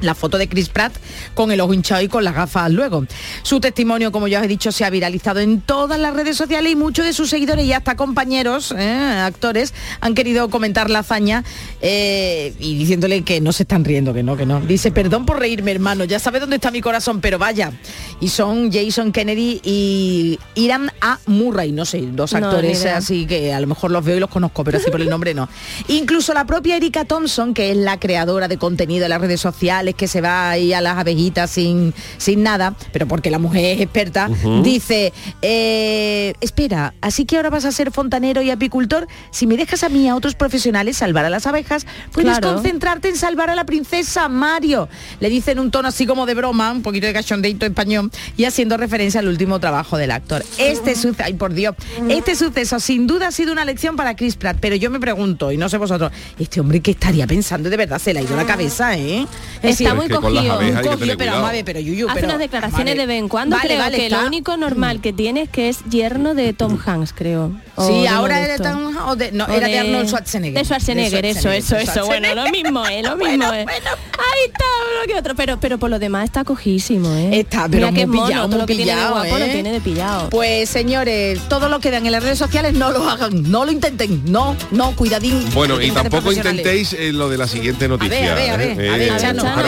[0.00, 0.92] la foto de Chris Pratt
[1.34, 3.04] con el ojo hinchado y con las gafas luego.
[3.42, 6.72] Su testimonio, como ya os he dicho, se ha viralizado en todas las redes sociales
[6.72, 11.44] y muchos de sus seguidores y hasta compañeros, eh, actores, han querido comentar la hazaña
[11.80, 14.61] eh, y diciéndole que no se están riendo, que no, que no.
[14.61, 17.72] Dice, perdón por reírme, hermano, ya sabe dónde está mi corazón, pero vaya.
[18.20, 21.18] Y son Jason Kennedy y Iran A.
[21.26, 24.64] Murray, no sé, dos actores así que a lo mejor los veo y los conozco,
[24.64, 25.48] pero así por el nombre no.
[25.88, 29.88] Incluso la propia Erika Thompson, que es la creadora de contenido de las redes sociales,
[29.94, 33.81] que se va ahí a las abejitas sin, sin nada, pero porque la mujer es
[33.81, 34.29] experta,
[34.62, 39.83] dice, eh, espera, así que ahora vas a ser fontanero y apicultor, si me dejas
[39.85, 42.55] a mí a otros profesionales salvar a las abejas, puedes Claro.
[42.55, 44.88] concentrarte en salvar a la princesa Mario.
[45.20, 48.44] Le dice en un tono así como de broma, un poquito de cachondeito español, y
[48.44, 50.44] haciendo referencia al último trabajo del actor.
[50.59, 51.74] Este suceso, ay por Dios,
[52.09, 55.51] este suceso sin duda ha sido una lección para Chris Pratt, pero yo me pregunto,
[55.53, 58.37] y no sé vosotros, este hombre que estaría pensando, de verdad se le ha ido
[58.37, 59.27] la cabeza, ¿eh?
[59.62, 60.58] Es Está muy que cogido.
[60.58, 63.28] que cogido, pero vamos a ver, pero Yuyu, Hace pero, unas declaraciones de vez en
[63.28, 63.56] cuando.
[63.56, 64.20] Vale, creo vale, que está.
[64.22, 67.52] lo único normal que tiene es que es yerno de Tom Hanks, creo.
[67.76, 68.66] O Sí, de ahora de era estos.
[68.66, 68.96] tan...
[68.96, 70.58] o de- no, O era de, Arnold Schwarzenegger.
[70.58, 72.06] De Schwarzenegger, De eso, eso, Schwarzenegger, eso.
[72.06, 73.64] Bueno, lo mismo es, lo mismo Bueno, es.
[73.64, 73.90] bueno.
[74.18, 74.64] Ahí está,
[74.96, 75.34] uno que otro.
[75.36, 77.38] Pero, pero por lo demás está cojísimo, ¿eh?
[77.40, 79.44] Está, pero Mira muy mono, pillado, todo muy lo que tiene de pillado, guapo lo
[79.44, 79.48] ¿eh?
[79.52, 80.30] tiene de pillado.
[80.30, 83.70] Pues señores, todo lo que vean en las redes sociales no lo hagan, no lo
[83.72, 85.44] intenten, no, no, cuidadín.
[85.54, 88.32] Bueno, y que tampoco intentéis eh, lo de la siguiente noticia.
[88.32, 88.90] a ver, a ver, ¿eh?
[88.90, 89.10] a Eh,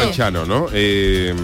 [0.03, 0.13] Chano.
[0.13, 0.67] Chano, ¿no?
[0.73, 1.35] Eh,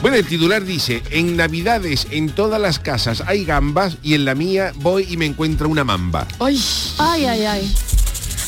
[0.00, 4.34] bueno, el titular dice, en Navidades en todas las casas hay gambas y en la
[4.34, 6.26] mía voy y me encuentro una mamba.
[6.38, 6.60] Ay,
[6.98, 7.74] Ay, ay, ay.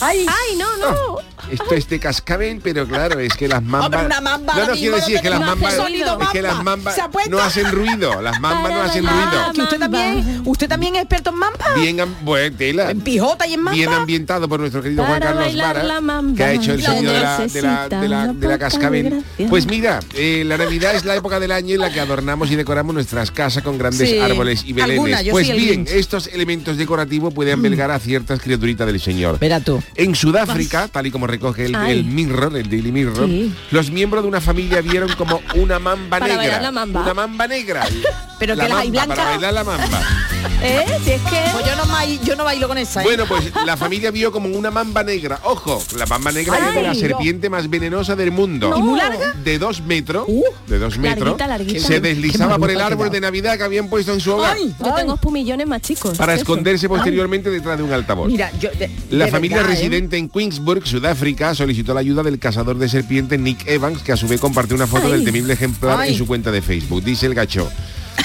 [0.00, 1.16] ay, Ay, no, no.
[1.50, 3.86] Esto es de cascabel, pero claro, es que las mambas...
[3.86, 5.74] Hombre, una mamba no, no, quiero decir, es que las mambas...
[5.74, 6.96] Es que las mambas
[7.28, 9.52] no hacen ruido, las mambas no hacen ruido.
[9.54, 11.74] que usted también, usted también es experto en mamba.
[11.76, 12.90] Bien, bueno, tela.
[12.90, 16.72] En pijota y en bien ambientado por nuestro querido Juan Carlos Vara, que ha hecho
[16.72, 19.24] el sonido de la, de la, de la, de la cascabel.
[19.48, 22.56] Pues mira, eh, la Navidad es la época del año en la que adornamos y
[22.56, 24.18] decoramos nuestras casas con grandes Sí.
[24.18, 24.98] árboles y belenes.
[25.18, 29.38] Alguna, pues bien, estos elementos decorativos pueden albergar a ciertas criaturitas del Señor.
[29.38, 29.82] Verá tú.
[29.94, 33.52] En Sudáfrica, tal y como recoge el, el Mirror, el Daily Mirror, Sí.
[33.70, 36.60] los miembros de una familia vieron como una mamba Para negra.
[36.60, 37.00] la mamba.
[37.02, 37.86] Una mamba negra.
[38.38, 39.16] Pero la que las hay mamba, blancas.
[39.18, 40.02] Para bailar la mamba.
[40.62, 40.84] ¿Eh?
[41.04, 41.36] Si es que...
[41.52, 43.04] Pues yo no, mai- yo no bailo con esa, ¿eh?
[43.04, 45.38] Bueno, pues la familia vio como una mamba negra.
[45.44, 48.72] Ojo, la mamba negra Ay, es la serpiente más venenosa del mundo.
[48.76, 49.32] ¿Y muy larga?
[49.44, 50.24] De dos metros.
[50.28, 50.42] Uh.
[50.66, 51.20] de dos metros.
[51.28, 51.86] Larguita, larguita.
[51.86, 54.56] Se deslizaba por el árbol de Navidad que habían puesto en su hogar.
[54.56, 54.92] Ay, Yo ay.
[55.02, 56.16] tengo pumillones más chicos.
[56.16, 56.42] Para Eso.
[56.42, 58.28] esconderse posteriormente detrás de un altavoz.
[58.28, 58.70] Mira, yo...
[58.70, 59.76] de- La de familia verdad, ¿eh?
[59.76, 64.16] residente en Queensburg, Sudáfrica, solicitó la ayuda del cazador de serpientes Nick Evans, que a
[64.16, 65.12] su vez compartió una foto Ay.
[65.12, 66.12] del temible ejemplar Ay.
[66.12, 67.02] en su cuenta de Facebook.
[67.02, 67.70] Dice el gacho.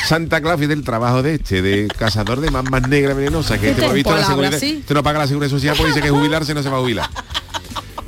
[0.05, 4.15] Santa Claus del trabajo de este, de cazador de mambas negras venenosas, que este, visto,
[4.15, 4.77] la seguridad, sí.
[4.81, 7.09] este no paga la seguridad social porque dice que jubilarse no se va a jubilar.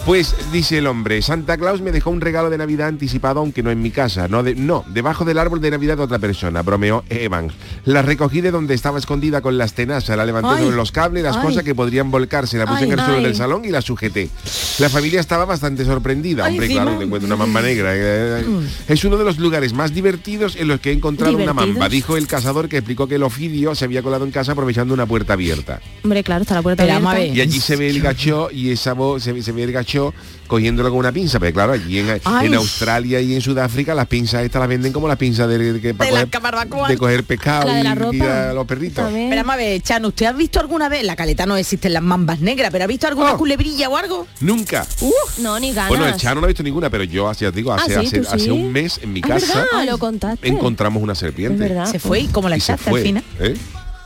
[0.07, 3.71] Pues dice el hombre, Santa Claus me dejó un regalo de Navidad anticipado, aunque no
[3.71, 7.03] en mi casa, no, de- no, debajo del árbol de Navidad de otra persona, bromeó
[7.09, 7.51] Evans.
[7.83, 10.63] La recogí de donde estaba escondida con las tenazas, la levanté Ay.
[10.63, 11.43] sobre los cables, las Ay.
[11.43, 13.23] cosas que podrían volcarse, la puse en el suelo Ay.
[13.25, 14.29] del salón y la sujeté.
[14.79, 16.83] La familia estaba bastante sorprendida, Ay, hombre, encima.
[16.83, 17.91] claro, te encuentro una mamba negra.
[17.93, 18.45] eh,
[18.87, 22.15] Es uno de los lugares más divertidos en los que he encontrado una mamba, dijo
[22.15, 25.33] el cazador que explicó que el ofidio se había colado en casa aprovechando una puerta
[25.33, 25.81] abierta.
[26.05, 27.35] Hombre, claro, está la puerta Pero abierta.
[27.35, 29.96] Y allí se ve el gacho y esa voz se, se ve el gacho
[30.47, 32.47] cogiéndolo con una pinza, pero claro, allí en, Ay.
[32.47, 35.93] en Australia y en Sudáfrica las pinzas estas las venden como las pinzas de, de,
[35.93, 36.87] para De la coger, barbacoa.
[36.87, 39.09] de coger pescado La y, la y a los perritos.
[39.11, 41.03] Pero vamos a ver, Chano, ¿usted ha visto alguna vez?
[41.03, 43.37] La caleta no existen las mambas negras, pero ¿ha visto alguna Oh.
[43.37, 44.25] culebrilla o algo?
[44.39, 44.87] Nunca.
[45.39, 45.89] No, ni ganas.
[45.89, 48.19] Bueno, el Chano no ha visto ninguna, pero yo hace, digo, hace, Ah, sí, hace,
[48.21, 48.49] hace sí.
[48.49, 49.85] un mes en mi Ah, casa ¿verdad?
[49.85, 50.47] Lo contaste.
[50.47, 51.61] encontramos una serpiente.
[51.63, 51.91] Es verdad.
[51.91, 53.23] Se fue y como la echaste al final.
[53.39, 53.55] ¿eh?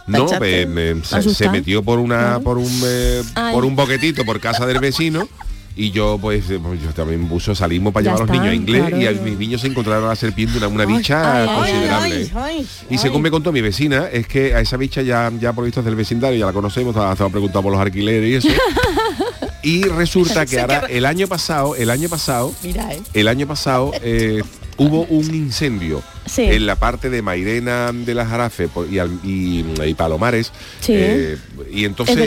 [0.08, 0.66] No, echaste.
[0.66, 3.54] me- me- se, metió por una por un eh, Ay.
[3.54, 5.30] por un boquetito por casa del vecino
[5.76, 8.54] y yo pues, eh, pues, yo también puso salimos para llevar a los niños a
[8.54, 12.16] inglés y a mis niños se encontraron a la serpiente una, una bicha ay, considerable.
[12.16, 15.54] ay, ay, y según me contó mi vecina es que a esa bicha ya ya
[15.54, 18.62] por visto del vecindario ya la conocemos, hasta preguntado por los alquileres y eso.
[19.64, 23.02] y resulta que ahora el año pasado, el año pasado Mira, ¿eh?
[23.14, 24.44] el año pasado eh,
[24.78, 26.44] hubo un incendio Sí.
[26.44, 30.52] en la parte de Mairena de las Jarafe y, al- y- y Palomares.
[30.80, 30.94] Sí.
[30.96, 31.38] eh,
[31.74, 32.18] y entonces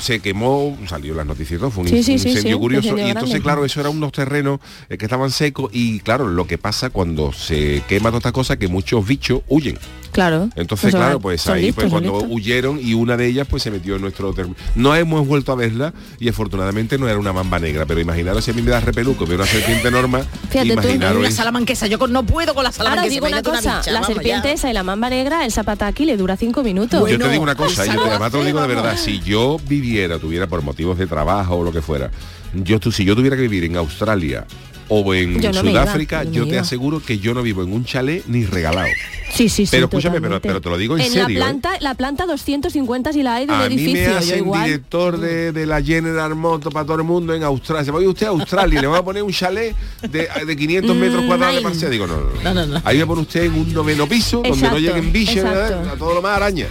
[0.00, 1.70] se quemó, salió las noticias, ¿no?
[1.70, 2.84] fue un, Sí, in- sí, un sí, incendio sí, curioso.
[2.88, 3.42] incendio y entonces, grande.
[3.44, 7.32] claro, eso eran unos terrenos eh, que estaban secos y claro, lo que pasa cuando
[7.32, 9.78] se quema toda esta cosa que muchos bichos huyen.
[10.12, 10.48] Claro.
[10.56, 12.28] Entonces, sea, claro, pues ahí listos, pues cuando listos.
[12.32, 14.34] huyeron y una de ellas pues se metió en nuestro.
[14.74, 18.50] No hemos vuelto a verla y afortunadamente no era una mamba negra, pero imaginaros si
[18.50, 21.86] a mí me da repeluco, veo una serpiente enorme, Fíjate tú, imaginaros Una es- salamanquesa,
[21.86, 23.14] yo con- no puedo con la Ahora salamanquesa.
[23.14, 24.54] digo una imagínate cosa, bicha, la vamos, serpiente ya.
[24.54, 26.92] esa y la mamba negra, el zapataki le dura cinco minutos.
[26.92, 28.96] yo Bueno, te digo una cosa, yo te, lo además te lo digo de verdad,
[28.96, 32.10] si yo viviera, tuviera por motivos de trabajo o lo que fuera,
[32.54, 34.46] yo si yo tuviera que vivir en Australia
[34.90, 36.62] o en Yo no me iba, Sudáfrica, yo no yo me te iba.
[36.62, 38.88] aseguro que yo no vivo en un chalet ni regalado.
[39.32, 39.68] Sí, sí, sí.
[39.70, 41.32] Pero escúchame, pero- pero te lo digo en en serio, ¿eh?
[41.38, 43.92] la planta, la planta 250 si la hay del A mí edificio.
[44.08, 44.64] me yo hacen igual.
[44.64, 47.84] director de, de la General Motors para todo el mundo en Australia.
[47.84, 50.96] Se va usted a Australia y le va a poner un chalet de, de 500
[50.96, 51.90] metros Mm, cuadrados de parcela.
[51.90, 52.66] Digo, no, no, no.
[52.66, 52.82] No.
[52.84, 55.36] Ahí me pone usted en un noveno piso donde no lleguen bichos.
[55.44, 55.88] ¿verdad?
[55.88, 56.66] a todo lo más araña.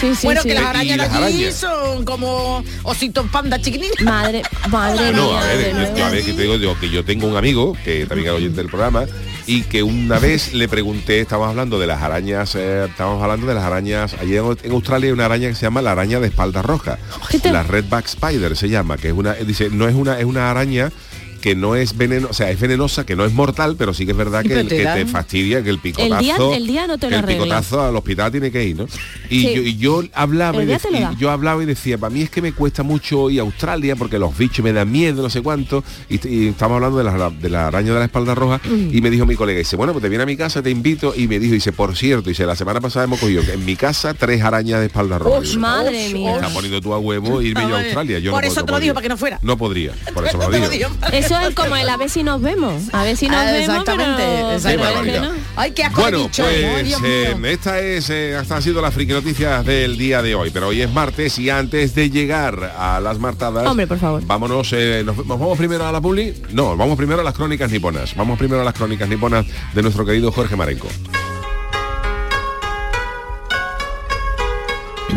[0.00, 0.48] Sí, sí, bueno, sí.
[0.48, 1.54] que las arañas de allí arañas.
[1.54, 4.00] son como ositos panda chiquititos.
[4.02, 5.40] Madre, madre No, mía.
[5.40, 6.04] a ver, nuevo.
[6.04, 8.56] a ver, que te digo, digo, que yo tengo un amigo, que también es oyente
[8.58, 9.04] del programa,
[9.46, 13.54] y que una vez le pregunté, estábamos hablando de las arañas, eh, estábamos hablando de
[13.54, 16.28] las arañas, allí en, en Australia hay una araña que se llama la araña de
[16.28, 16.98] espalda roja,
[17.30, 20.24] ¿Qué te- la redback spider se llama, que es una, dice, no es una, es
[20.24, 20.90] una araña
[21.44, 24.12] que no es veneno, o sea, es venenosa, que no es mortal, pero sí que
[24.12, 26.86] es verdad que, pero te que te dan- fastidia, que el picotazo, día- el día
[26.86, 28.86] no te que lo el picotazo al hospital tiene que ir, ¿no?
[29.28, 29.52] Y, Sí.
[29.54, 32.52] yo, y yo hablaba El y, yo hablaba y decía, para mí es que me
[32.54, 35.84] cuesta mucho ir a Australia porque los bichos me dan miedo, no sé cuánto.
[36.08, 38.88] Y, y estamos hablando de la, de la araña de la espalda roja Mm.
[38.96, 41.12] y me dijo mi colega, dice, bueno, pues te viene a mi casa, te invito.
[41.14, 44.14] Y me dijo, dice, por cierto, dice, la semana pasada hemos cogido en mi casa
[44.14, 45.40] tres arañas de espalda roja.
[45.40, 46.36] Digo, Madre Ush, mía.
[46.36, 47.80] Está poniendo tú a huevo irme yo a.
[47.80, 48.18] Australia.
[48.18, 49.38] Yo Por no, eso te lo digo, para que no fuera.
[49.42, 50.88] No podría, por eso me Te lo lo digo.
[50.88, 51.00] digo.
[51.54, 52.82] Como el a ver si nos vemos.
[52.92, 55.12] A ver si nos Ah, vemos, exactamente, pero, exactamente.
[55.12, 55.30] Qué.
[55.56, 56.42] Ay, qué asco Bueno, bicho.
[56.42, 56.54] pues
[57.04, 60.68] eh, esta es eh, esta ha sido la friki noticias del día de hoy, pero
[60.68, 64.22] hoy es martes y antes de llegar a las martadas, Hombre, por favor.
[64.26, 67.70] vámonos, eh, nos, nos vamos primero a la publi, no, vamos primero a las crónicas
[67.70, 70.88] niponas, vamos primero a las crónicas niponas de nuestro querido Jorge Marenco.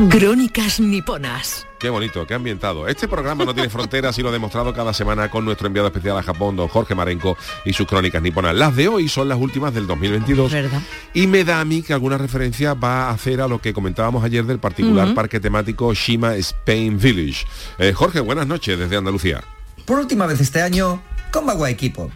[0.10, 1.67] Crónicas niponas.
[1.80, 2.88] Qué bonito, qué ambientado.
[2.88, 6.18] Este programa no tiene fronteras y lo ha demostrado cada semana con nuestro enviado especial
[6.18, 8.56] a Japón, don Jorge Marenco, y sus crónicas niponas.
[8.56, 10.52] Las de hoy son las últimas del 2022.
[10.52, 10.82] Verdad.
[11.13, 14.24] Y me da a mí que alguna referencia va a hacer a lo que comentábamos
[14.24, 17.46] ayer del particular parque temático Shima Spain Village.
[17.78, 19.44] Eh, Jorge, buenas noches desde Andalucía.
[19.86, 22.12] Por última vez este año, con Bagua Equipo.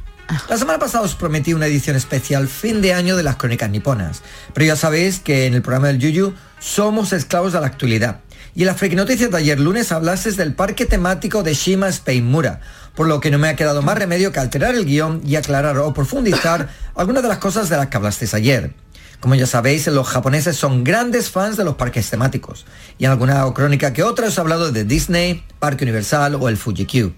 [0.50, 4.24] La semana pasada os prometí una edición especial fin de año de las crónicas niponas,
[4.54, 8.22] pero ya sabéis que en el programa del Yuyu somos esclavos de la actualidad.
[8.54, 12.26] Y en las friki noticias de ayer lunes hablases del parque temático de Shima Spain
[12.26, 12.60] Mura,
[12.96, 15.78] por lo que no me ha quedado más remedio que alterar el guion y aclarar
[15.78, 18.74] o profundizar algunas de las cosas de las que hablasteis ayer.
[19.22, 22.66] Como ya sabéis, los japoneses son grandes fans de los parques temáticos,
[22.98, 26.58] y en alguna crónica que otra os he hablado de Disney, Parque Universal o el
[26.58, 27.14] Fuji Q.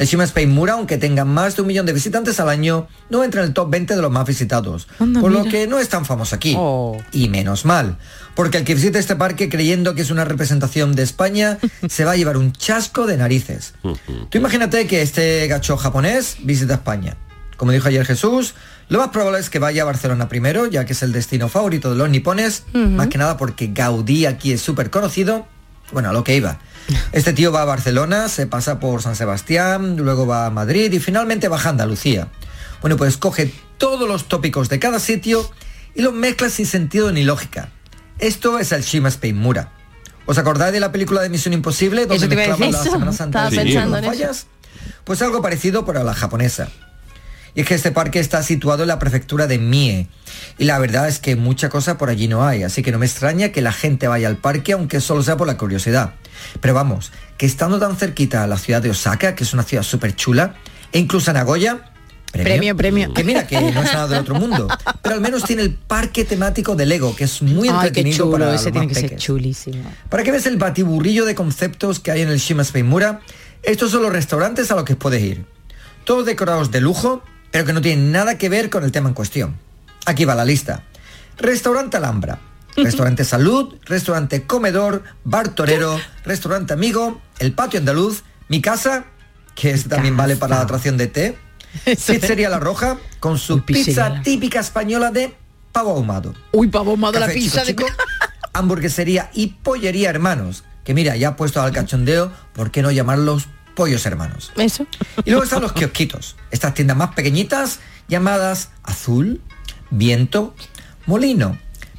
[0.00, 3.22] El Shima Spain Mura, aunque tenga más de un millón de visitantes al año, no
[3.22, 5.90] entra en el top 20 de los más visitados, Anda, por lo que no es
[5.90, 6.54] tan famoso aquí.
[6.56, 6.96] Oh.
[7.12, 7.98] Y menos mal,
[8.34, 11.58] porque el que visite este parque creyendo que es una representación de España,
[11.90, 13.74] se va a llevar un chasco de narices.
[13.82, 17.18] Tú imagínate que este gacho japonés visita España.
[17.58, 18.54] Como dijo ayer Jesús,
[18.88, 21.90] lo más probable es que vaya a Barcelona primero, ya que es el destino favorito
[21.90, 25.46] de los nipones, más que nada porque Gaudí aquí es súper conocido.
[25.92, 26.58] Bueno, a lo que iba.
[27.12, 31.00] Este tío va a Barcelona, se pasa por San Sebastián, luego va a Madrid y
[31.00, 32.28] finalmente baja a Andalucía.
[32.80, 35.48] Bueno, pues coge todos los tópicos de cada sitio
[35.94, 37.70] y los mezcla sin sentido ni lógica.
[38.18, 39.72] Esto es el Shima Spain Mura.
[40.26, 44.46] ¿Os acordáis de la película de Misión Imposible donde a mezclaban la Semana Santa fallas?
[45.04, 46.68] Pues algo parecido para la japonesa.
[47.54, 50.08] Y es que este parque está situado en la prefectura de Mie.
[50.58, 53.06] Y la verdad es que mucha cosa por allí no hay, así que no me
[53.06, 56.14] extraña que la gente vaya al parque, aunque solo sea por la curiosidad.
[56.60, 59.82] Pero vamos, que estando tan cerquita a la ciudad de Osaka, que es una ciudad
[59.82, 60.54] súper chula,
[60.92, 61.90] e incluso a Nagoya,
[62.32, 63.12] Premio, premio.
[63.12, 64.68] Que mira, que no es nada del otro mundo,
[65.02, 68.26] pero al menos tiene el parque temático de Lego, que es muy Ay, qué entretenido
[68.26, 69.92] chulo, para ese los tiene más que ser chulísimo.
[70.08, 73.20] Para que veas el batiburrillo de conceptos que hay en el Shima Spain Mura,
[73.62, 75.44] estos son los restaurantes a los que puedes ir.
[76.04, 79.14] Todos decorados de lujo, pero que no tienen nada que ver con el tema en
[79.14, 79.56] cuestión.
[80.06, 80.84] Aquí va la lista.
[81.36, 82.38] Restaurante Alhambra,
[82.76, 89.04] restaurante Salud, restaurante Comedor, Bar Torero, restaurante Amigo, el Patio Andaluz, Mi Casa,
[89.54, 91.38] que este también vale para la atracción de té,
[91.84, 95.34] Pizzería La Roja, con su pizza típica española de
[95.72, 96.34] pavo ahumado.
[96.52, 97.62] Uy, pavo de la pizza.
[97.62, 98.02] Chico Chico,
[98.52, 100.64] hamburguesería y pollería hermanos.
[100.84, 104.52] Que mira, ya puesto al cachondeo, ¿por qué no llamarlos pollos hermanos?
[104.56, 104.86] Eso.
[105.24, 109.40] Y luego están los kiosquitos, estas tiendas más pequeñitas llamadas Azul,
[109.90, 110.54] Viento,
[111.06, 111.58] Molino,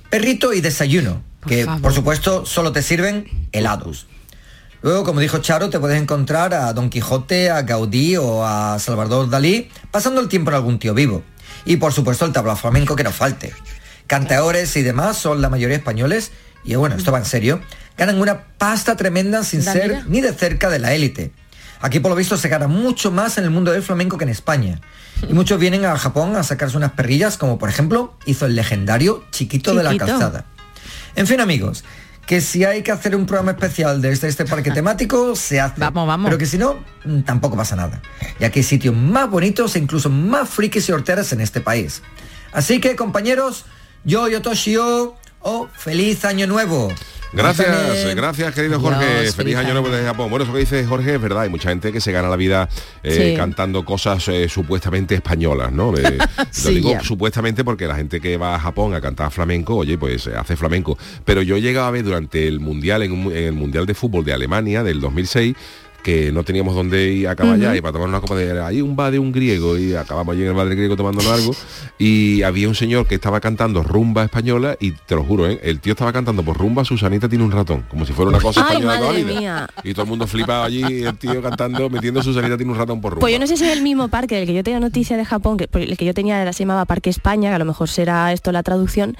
[0.09, 4.07] Perrito y Desayuno, que por supuesto solo te sirven helados.
[4.81, 9.29] Luego, como dijo Charo, te puedes encontrar a Don Quijote, a Gaudí o a Salvador
[9.29, 11.23] Dalí pasando el tiempo en algún tío vivo.
[11.65, 13.53] Y por supuesto el tablao flamenco que no falte.
[14.07, 16.31] Cantaores y demás son la mayoría españoles
[16.63, 17.61] y bueno, esto va en serio.
[17.97, 21.31] Ganan una pasta tremenda sin ser ni de cerca de la élite.
[21.81, 24.29] Aquí por lo visto se gana mucho más en el mundo del flamenco que en
[24.29, 24.79] España.
[25.27, 29.23] Y muchos vienen a Japón a sacarse unas perrillas, como por ejemplo hizo el legendario
[29.31, 29.97] Chiquito, de la.
[29.97, 30.45] Calzada.
[31.15, 31.83] En fin amigos,
[32.25, 35.79] que si hay que hacer un programa especial desde este parque temático, se hace.
[35.79, 36.25] Vamos, vamos.
[36.25, 38.01] Pero que si no, mm, tampoco pasa nada.
[38.39, 42.01] Ya que hay sitios más bonitos e incluso más frikis y horteras en este país.
[42.53, 43.65] Así que, compañeros,
[44.03, 46.91] yo, Yotoshio, oh, feliz año nuevo.
[47.33, 49.31] Gracias, gracias querido Jorge.
[49.31, 50.29] Feliz, año nuevo desde Japón.
[50.29, 51.43] Bueno, eso que dice Jorge es verdad.
[51.43, 52.67] Hay mucha gente que se gana la vida
[53.03, 53.37] eh, Sí.
[53.37, 55.97] cantando cosas eh, supuestamente españolas, ¿no?
[55.97, 56.17] Eh,
[56.65, 57.01] lo digo ya.
[57.03, 60.57] supuestamente porque la gente que va a Japón a cantar flamenco, oye, pues eh, hace
[60.57, 60.97] flamenco.
[61.23, 63.93] Pero yo he llegado a ver durante el mundial, en, un- en el mundial de
[63.93, 65.55] fútbol de Alemania del 2006
[66.03, 68.81] que no teníamos dónde ir a acabar ya y para tomar una copa de hay
[68.81, 71.55] un bar de un griego y acabamos allí en el bar del griego tomándonos algo
[71.97, 75.59] y había un señor que estaba cantando rumba española y te lo juro, ¿eh?
[75.63, 78.65] el tío estaba cantando por rumba Susanita tiene un ratón, como si fuera una cosa
[78.67, 79.67] Ay, española.
[79.83, 83.13] Y todo el mundo flipaba allí, el tío cantando, metiendo Susanita tiene un ratón por
[83.13, 83.21] rumba.
[83.21, 85.25] Pues yo no sé si es el mismo parque del que yo tenía noticia de
[85.25, 87.89] Japón, que el que yo tenía era, se llamaba Parque España, que a lo mejor
[87.89, 89.15] será esto la traducción,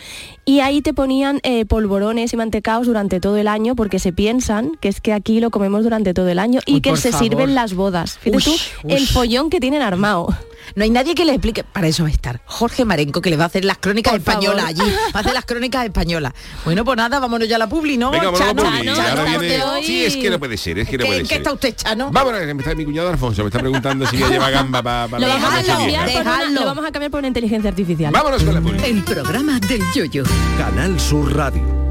[0.45, 4.71] y ahí te ponían eh, polvorones y mantecaos durante todo el año porque se piensan
[4.79, 7.27] que es que aquí lo comemos durante todo el año y Uy, que se favor.
[7.27, 8.17] sirven las bodas.
[8.19, 10.27] Fíjate Ush, tú el follón que tienen armado.
[10.75, 11.63] No hay nadie que le explique.
[11.65, 14.19] Para eso va a estar Jorge Marenco, que le va a hacer las crónicas Por
[14.19, 14.81] españolas favor.
[14.85, 14.95] allí.
[15.13, 16.31] Va a hacer las crónicas españolas.
[16.63, 18.09] Bueno, pues nada, vámonos ya a la publi, ¿no?
[18.11, 18.63] Venga, a Chano?
[18.63, 21.29] Chano, viene- Sí, es que no puede ser, es que no ¿Qué- puede ¿En qué
[21.29, 21.37] ser.
[21.39, 22.09] está usted, Chano?
[22.11, 25.27] Vámonos, me está mi cuñado Alfonso, me está preguntando si ya lleva gamba para Lo
[25.27, 28.13] la vamos, a cambiar por una, lo vamos a cambiar por una inteligencia artificial.
[28.13, 28.81] Vámonos con la publi.
[28.85, 30.23] El programa del yoyo.
[30.57, 31.90] Canal Sur Radio.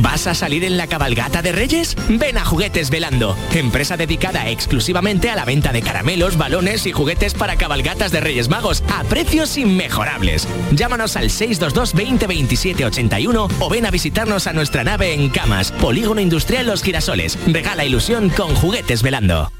[0.00, 1.96] ¿Vas a salir en la cabalgata de Reyes?
[2.08, 7.34] Ven a Juguetes Velando, empresa dedicada exclusivamente a la venta de caramelos, balones y juguetes
[7.34, 10.48] para cabalgatas de Reyes Magos a precios inmejorables.
[10.72, 15.72] Llámanos al 622 20 27 81 o ven a visitarnos a nuestra nave en Camas,
[15.72, 17.38] Polígono Industrial Los Girasoles.
[17.46, 19.52] Regala ilusión con Juguetes Velando.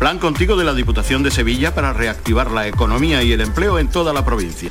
[0.00, 3.88] Plan contigo de la Diputación de Sevilla para reactivar la economía y el empleo en
[3.88, 4.70] toda la provincia.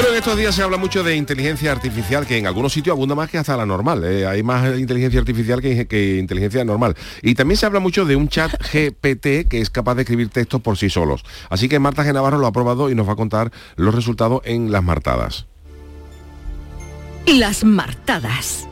[0.00, 3.14] Bueno, en estos días se habla mucho de inteligencia artificial, que en algunos sitios abunda
[3.14, 4.02] más que hasta la normal.
[4.04, 4.26] ¿eh?
[4.26, 6.96] Hay más inteligencia artificial que, que inteligencia normal.
[7.20, 10.62] Y también se habla mucho de un chat GPT que es capaz de escribir textos
[10.62, 11.22] por sí solos.
[11.50, 12.14] Así que Marta G.
[12.14, 15.44] Navarro lo ha probado y nos va a contar los resultados en las martadas.
[17.26, 18.66] Las martadas.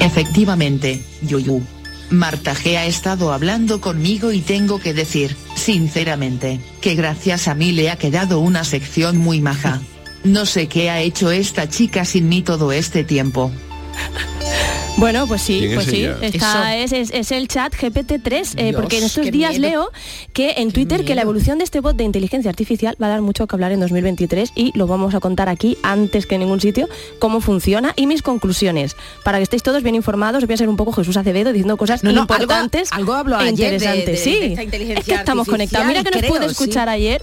[0.00, 1.62] Efectivamente, Yuyu.
[2.10, 7.72] Marta G ha estado hablando conmigo y tengo que decir, sinceramente, que gracias a mí
[7.72, 9.80] le ha quedado una sección muy maja.
[10.22, 13.50] No sé qué ha hecho esta chica sin mí todo este tiempo.
[14.98, 16.04] Bueno, pues sí, ¿Quién es pues sí.
[16.22, 19.60] Está, es, es- es el chat GPT-3, eh, porque en estos días miedo.
[19.60, 19.90] leo
[20.32, 23.20] que en Twitter que la evolución de este bot de inteligencia artificial va a dar
[23.20, 26.62] mucho que hablar en 2023 y lo vamos a contar aquí antes que en ningún
[26.62, 28.96] sitio cómo funciona y mis conclusiones.
[29.22, 31.76] Para que estéis todos bien informados, os voy a ser un poco Jesús Acevedo diciendo
[31.76, 34.06] cosas No, no, algo- importantes algo habló e ayer de- interesantes.
[34.06, 35.86] de- sí, de esta inteligencia es que estamos conectados.
[35.88, 36.52] Mira que nos creo, pude sí.
[36.52, 37.22] escuchar ayer,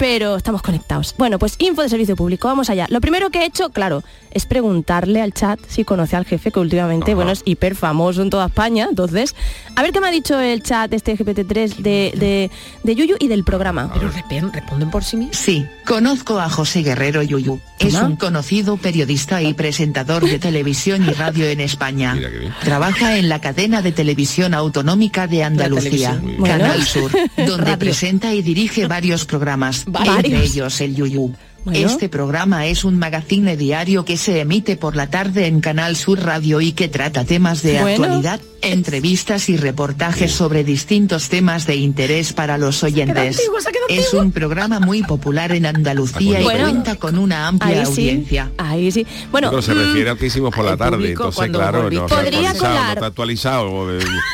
[0.00, 1.14] pero estamos conectados.
[1.18, 2.86] Bueno, pues info de servicio público, vamos allá.
[2.88, 6.58] Lo primero que he hecho, claro, es preguntarle al chat si conoce al jefe, que
[6.58, 8.86] últimamente, bueno, es hiper famoso en toda España.
[8.88, 9.36] Entonces,
[9.76, 12.50] a ver qué me ha dicho el chat este GPT-3 de, de,
[12.82, 13.90] de Yuyu y del programa.
[13.92, 15.36] Pero responden, por sí mismos.
[15.36, 17.60] Sí, conozco a José Guerrero Yuyu.
[17.78, 18.06] Es ¿Toma?
[18.06, 22.16] un conocido periodista y presentador de televisión y radio en España.
[22.62, 26.20] Trabaja en la cadena de televisión autonómica de Andalucía.
[26.42, 27.10] Canal Sur,
[27.46, 30.16] donde presenta y dirige varios programas, Varios.
[30.24, 31.32] entre ellos el Yuyu.
[31.64, 31.86] Bueno.
[31.88, 36.20] Este programa es un magazine diario que se emite por la tarde en Canal Sur
[36.22, 38.04] Radio y que trata temas de Bueno.
[38.04, 43.36] actualidad, entrevistas y reportajes sobre distintos temas de interés para los oyentes.
[43.38, 43.58] antiguo,
[43.88, 46.62] Es un programa muy popular en Andalucía y Bueno.
[46.64, 48.50] cuenta con una amplia Ahí sí, audiencia.
[48.56, 49.06] ahí sí.
[49.30, 52.06] Bueno, Pero se mm, refiere al que hicimos por la tarde, público entonces claro, no
[52.06, 52.84] Podría colar.
[52.86, 53.88] no está actualizado.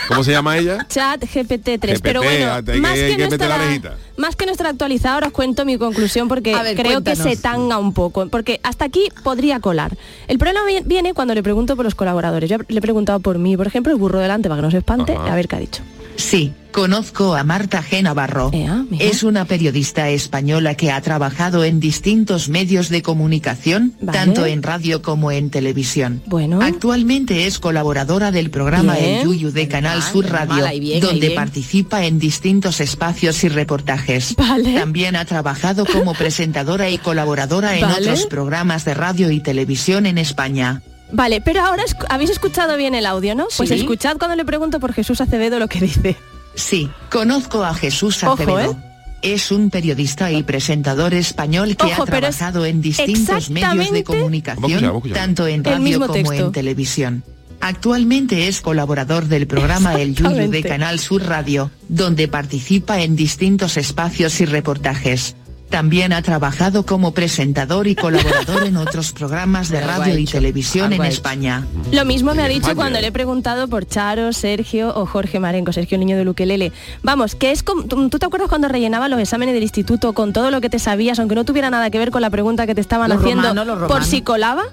[0.09, 0.87] ¿Cómo se llama ella?
[0.89, 2.47] Chat GPT-3, GPT, pero bueno,
[2.81, 3.95] más que, que no meter la estará, orejita.
[4.17, 7.37] más que no estar actualizado, ahora os cuento mi conclusión porque ver, creo que se
[7.37, 9.97] tanga un poco, porque hasta aquí podría colar.
[10.29, 12.49] El problema vi- viene cuando le pregunto por los colaboradores.
[12.51, 14.79] Yo le he preguntado por mí, por ejemplo, el burro delante para que no se
[14.79, 15.33] espante, Ajá.
[15.33, 15.83] a ver qué ha dicho.
[16.17, 18.03] Sí, conozco a Marta G.
[18.03, 18.51] Navarro.
[18.53, 19.05] Ea, mira.
[19.05, 24.19] Es una periodista española que ha trabajado en distintos medios de comunicación, Vale.
[24.19, 26.23] tanto en radio como en televisión.
[26.27, 26.61] Bueno.
[26.63, 29.21] Actualmente es colaboradora del programa Bien.
[29.21, 34.35] El Yuyu de Canal Sur Radio, bien, donde participa en distintos espacios y reportajes.
[34.37, 34.75] Vale.
[34.75, 38.11] También ha trabajado como presentadora y colaboradora en Vale.
[38.11, 40.83] otros programas de radio y televisión en España.
[41.13, 43.47] Vale, pero ahora esc- habéis escuchado bien el audio, ¿no?
[43.57, 43.75] Pues Sí.
[43.77, 46.17] escuchad cuando le pregunto por Jesús Acevedo lo que dice.
[46.55, 48.73] Sí, conozco a Jesús Ojo, Acevedo.
[48.73, 48.77] ¿eh?
[49.23, 55.03] Es un periodista y presentador español que Ojo, ha trabajado en distintos medios de comunicación,
[55.13, 56.35] tanto en radio como texto.
[56.47, 57.25] en televisión.
[57.61, 60.63] Actualmente es colaborador del programa El Yuyu de.
[60.63, 65.35] Canal Sur Radio, donde participa en distintos espacios y reportajes.
[65.71, 71.05] También ha trabajado como presentador y colaborador en otros programas de radio y televisión en.
[71.05, 71.65] España.
[71.93, 75.73] Lo mismo me ha dicho cuando le he preguntado por Charo, Sergio o Jorge Marenco,
[75.73, 76.73] Sergio Niño de Luquelele.
[77.03, 80.51] Vamos, que es como, ¿tú, te acuerdas cuando rellenaba los exámenes del instituto con todo
[80.51, 82.81] lo que te sabías, aunque no tuviera nada que ver con la pregunta que te
[82.81, 84.65] estaban Los haciendo por si colaba?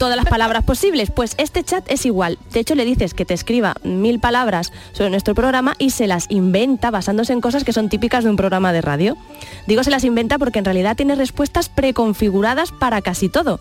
[0.00, 1.10] Todas las palabras posibles.
[1.10, 2.38] Pues este chat es igual.
[2.54, 6.24] De hecho, le dices que te escriba mil palabras sobre nuestro programa y se las
[6.30, 9.18] inventa basándose en cosas que son típicas de un programa de radio.
[9.66, 13.60] Digo se las inventa porque en realidad tiene respuestas preconfiguradas para casi todo.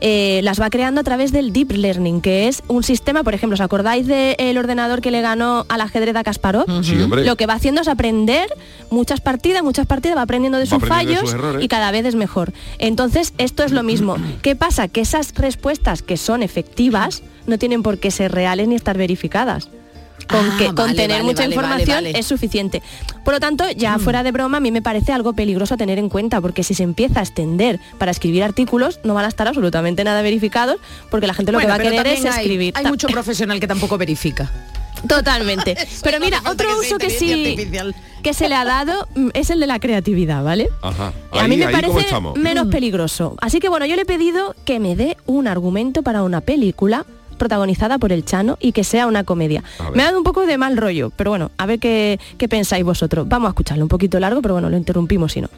[0.00, 3.54] Eh, las va creando a través del Deep Learning, que es un sistema, por ejemplo,
[3.54, 6.66] ¿os acordáis del ordenador que le ganó al ajedrez a Kasparov?
[6.82, 7.24] Sí, hombre.
[7.24, 8.48] Lo que va haciendo es aprender
[8.90, 11.64] muchas partidas, muchas partidas, va aprendiendo de Va sus aprendiendo de fallos sus errores.
[11.64, 12.52] y cada vez es mejor.
[12.78, 14.16] Entonces, esto es lo mismo.
[14.42, 14.88] ¿Qué pasa?
[14.88, 19.68] Que esas respuestas que son efectivas no tienen por qué ser reales ni estar verificadas.
[20.28, 22.18] Con, Ah, que, con vale, tener vale, mucha vale, información vale, vale.
[22.18, 22.82] es suficiente.
[23.24, 25.98] Por lo tanto, ya fuera de broma, a mí me parece algo peligroso a tener
[25.98, 29.46] en cuenta, porque si se empieza a extender para escribir artículos, no van a estar
[29.48, 30.76] absolutamente nada verificados,
[31.10, 32.74] porque la gente lo Bueno, que va a querer es hay- escribir.
[32.76, 34.50] Hay, mucho profesional que tampoco verifica.
[35.08, 35.76] Totalmente.
[36.02, 37.94] Pero mira, otro que uso que sí artificial.
[38.22, 40.68] que se le ha dado mm, es el de la creatividad, ¿vale?
[40.82, 41.12] Ajá.
[41.32, 42.06] a mí me parece
[42.36, 43.34] menos peligroso.
[43.40, 47.04] Así que bueno, yo le he pedido que me dé un argumento para una película
[47.42, 49.64] protagonizada por el Chano y que sea una comedia.
[49.94, 52.84] Me ha dado un poco de mal rollo, pero bueno, a ver qué, qué pensáis
[52.84, 53.28] vosotros.
[53.28, 55.48] Vamos a escucharlo un poquito largo, pero bueno, lo interrumpimos si no.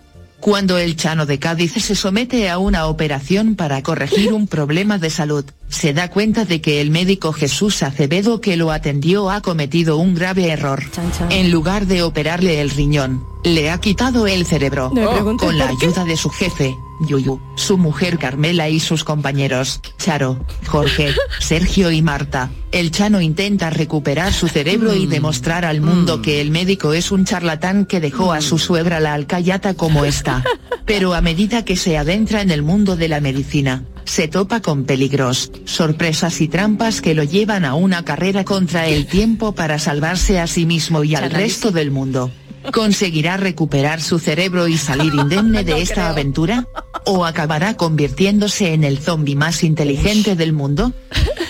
[0.40, 5.08] Cuando el Chano de Cádiz se somete a una operación para corregir un problema de
[5.08, 5.44] salud,
[5.74, 10.14] se da cuenta de que el médico Jesús Acevedo que lo atendió ha cometido un
[10.14, 10.82] grave error.
[10.90, 11.32] Chan, chan.
[11.32, 14.90] En lugar de operarle el riñón, le ha quitado el cerebro.
[15.36, 21.12] Con la ayuda de su jefe, Yuyu, su mujer Carmela y sus compañeros, Charo, Jorge,
[21.40, 26.50] Sergio y Marta, el Chano intenta recuperar su cerebro y demostrar al mundo que el
[26.52, 30.44] médico es un charlatán que dejó a su suegra la alcayata como está.
[30.86, 34.84] Pero a medida que se adentra en el mundo de la medicina, se topa con
[34.84, 40.38] peligros, sorpresas y trampas que lo llevan a una carrera contra el tiempo para salvarse
[40.40, 42.30] a sí mismo y al resto del mundo.
[42.72, 46.66] ¿Conseguirá recuperar su cerebro y salir indemne de esta aventura?
[47.04, 50.92] ¿O acabará convirtiéndose en el zombie más inteligente del mundo?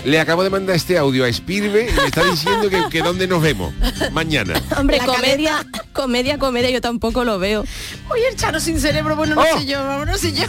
[0.05, 3.27] Le acabo de mandar este audio a Spirbe y me está diciendo que, que dónde
[3.27, 3.73] nos vemos
[4.11, 4.53] mañana.
[4.77, 7.63] Hombre, La comedia, comedia, comedia, yo tampoco lo veo.
[8.09, 9.59] Oye, el Chano sin cerebro, bueno, no Oh.
[9.59, 10.43] sé yo, vamos, no sé yo.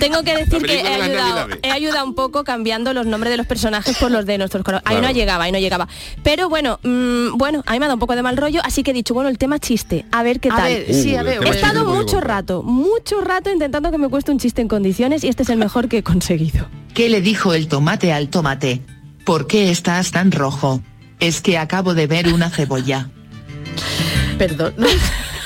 [0.00, 1.58] Tengo que decir que he de ayudado, Navidades.
[1.62, 4.90] he ayudado un poco cambiando los nombres de los personajes por los de nuestros corazones.
[4.96, 5.86] Ahí no llegaba, ahí no llegaba.
[6.24, 8.82] Pero bueno, mm, bueno, a mí me ha dado un poco de mal rollo, así
[8.82, 10.72] que he dicho, bueno, el tema chiste, a ver qué A tal.
[10.72, 14.32] ver, sí, a Uh, ver, He estado mucho rato, mucho rato intentando que me cueste
[14.32, 16.66] un chiste en condiciones y este es el mejor que he conseguido.
[16.94, 18.79] ¿Qué le dijo el tomate al tomate?
[19.30, 20.82] ¿Por qué estás tan rojo?
[21.20, 23.10] Es que acabo de ver una cebolla.
[24.38, 24.74] Perdón.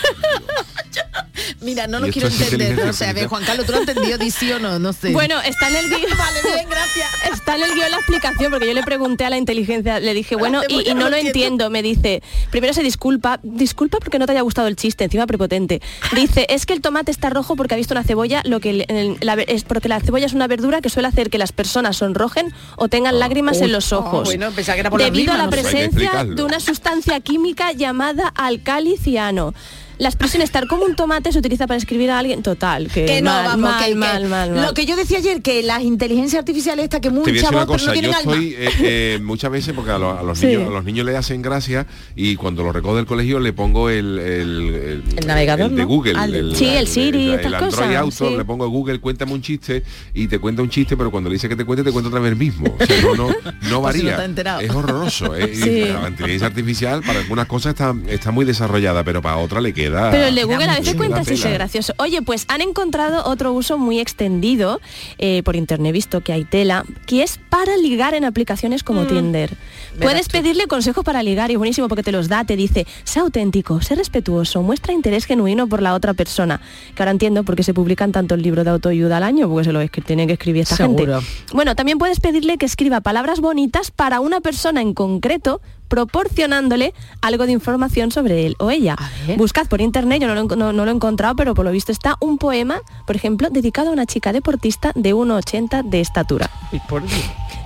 [1.64, 2.88] Mira, no lo ¿Y esto quiero entender.
[2.88, 3.26] O sea, a ver?
[3.26, 4.18] Juan Carlos, ¿tú lo has entendido?
[4.18, 5.10] Di sí o no, no sé.
[5.12, 6.02] Bueno, está en el guion.
[6.18, 7.08] vale, bien, gracias.
[7.32, 10.36] Está en el guion la explicación, porque yo le pregunté a la inteligencia, le dije,
[10.36, 11.70] bueno, y, no lo entiendo.
[11.70, 15.80] Me dice, primero se disculpa, disculpa porque no te haya gustado el chiste, encima prepotente.
[16.14, 18.84] Dice, es que el tomate está rojo porque ha visto una cebolla, lo que el-
[18.88, 21.96] el- la- es porque la cebolla es una verdura que suele hacer que las personas
[21.96, 24.20] sonrojen o tengan lágrimas en los ojos.
[24.20, 27.72] Ah, bueno, pensaba que era por debido a la no presencia de una sustancia química
[27.72, 29.54] llamada alcaliciano.
[29.98, 33.22] La expresión estar como un tomate se utiliza para escribir a alguien total, que, que
[33.22, 34.62] no, mal, vamos, mal, que, que- mal, mal, mal.
[34.66, 37.60] Lo que yo decía ayer, que las inteligencias artificiales estas que a muchas voz, pero
[37.60, 38.34] no cosa, yo alma.
[38.36, 40.46] eh, eh, muchas veces porque a, los- a los Sí.
[40.46, 41.86] niños, a los niños le hacen gracia
[42.16, 45.88] y cuando lo recoge del colegio le pongo el, el, El navegador, el de ¿no?
[45.88, 48.36] Google, el- Sí, el Siri, el, estas Android cosas, Auto, sí.
[48.36, 51.48] le pongo Google, cuéntame un chiste y te cuenta un chiste, pero cuando le dice
[51.48, 52.76] que te cuente te cuenta otra vez el mismo.
[52.80, 53.34] O sea, no, no, no
[53.82, 54.60] Por si no varía.
[54.60, 55.34] es horroroso.
[55.36, 55.80] eh, Sí.
[55.84, 59.83] La inteligencia artificial para algunas cosas está, está muy desarrollada, pero para otras le queda.
[59.90, 61.94] Pero el de Google a veces cuenta ese gracioso.
[61.98, 64.80] Oye, pues han encontrado otro uso muy extendido,
[65.18, 69.56] eh, por internet visto que hay tela, que es para ligar en aplicaciones como Tinder.
[70.00, 73.20] Puedes pedirle consejos para ligar y es buenísimo porque te los da, te dice, sé
[73.20, 76.60] auténtico, sé respetuoso, muestra interés genuino por la otra persona.
[76.94, 79.72] Que ahora entiendo por qué se publican tantos libros de autoayuda al año, porque se
[79.72, 81.20] lo es que tienen que escribir esta Seguro.
[81.20, 81.26] gente.
[81.52, 87.46] Bueno, también puedes pedirle que escriba palabras bonitas para una persona en concreto proporcionándole algo
[87.46, 88.96] de información sobre él o ella.
[89.36, 91.70] Buscad por internet, yo no lo, he- no- no lo he encontrado, pero por lo
[91.70, 96.50] visto está un poema, por ejemplo, dedicado a una chica deportista de 1,80 de estatura.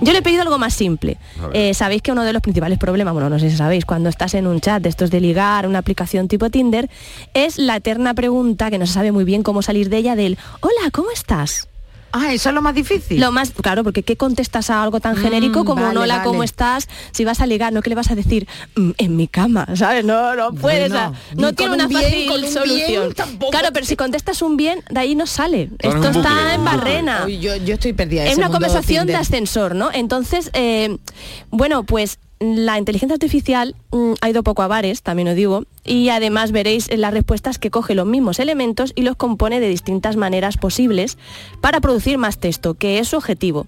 [0.01, 1.17] Yo le he pedido algo más simple.
[1.53, 4.33] Eh, Sabéis que uno de los principales problemas, bueno, no sé si sabéis, cuando estás
[4.33, 6.89] en un chat de estos de ligar, una aplicación tipo Tinder,
[7.33, 10.37] es la eterna pregunta que no se sabe muy bien cómo salir de ella del
[10.61, 11.68] Hola, ¿cómo estás?
[12.11, 13.19] Ah, eso es lo más difícil.
[13.19, 16.17] Lo más, claro, porque ¿qué contestas a algo tan genérico Mm, como un vale, hola,
[16.17, 16.27] vale.
[16.27, 16.87] ¿cómo estás?
[17.11, 20.03] Si vas a ligar, no que le vas a decir "Mm, en mi cama, ¿sabes?
[20.05, 20.89] No, no puedes.
[20.91, 23.13] Bueno, o sea, no tiene una bien, fácil un solución.
[23.15, 25.69] bien claro, pero si contestas un bien, de ahí no sale.
[25.79, 27.23] Esto está bucle, en barrena.
[27.25, 28.25] Uy, yo, yo estoy perdida.
[28.25, 29.89] Es una conversación de ascensor, ¿no?
[29.93, 30.97] Entonces, eh,
[31.51, 36.09] bueno, pues la inteligencia artificial mm, ha ido poco a bares, también os digo, y
[36.09, 40.57] además veréis las respuestas que coge los mismos elementos y los compone de distintas maneras
[40.57, 41.17] posibles
[41.61, 43.67] para producir más texto, que es su objetivo.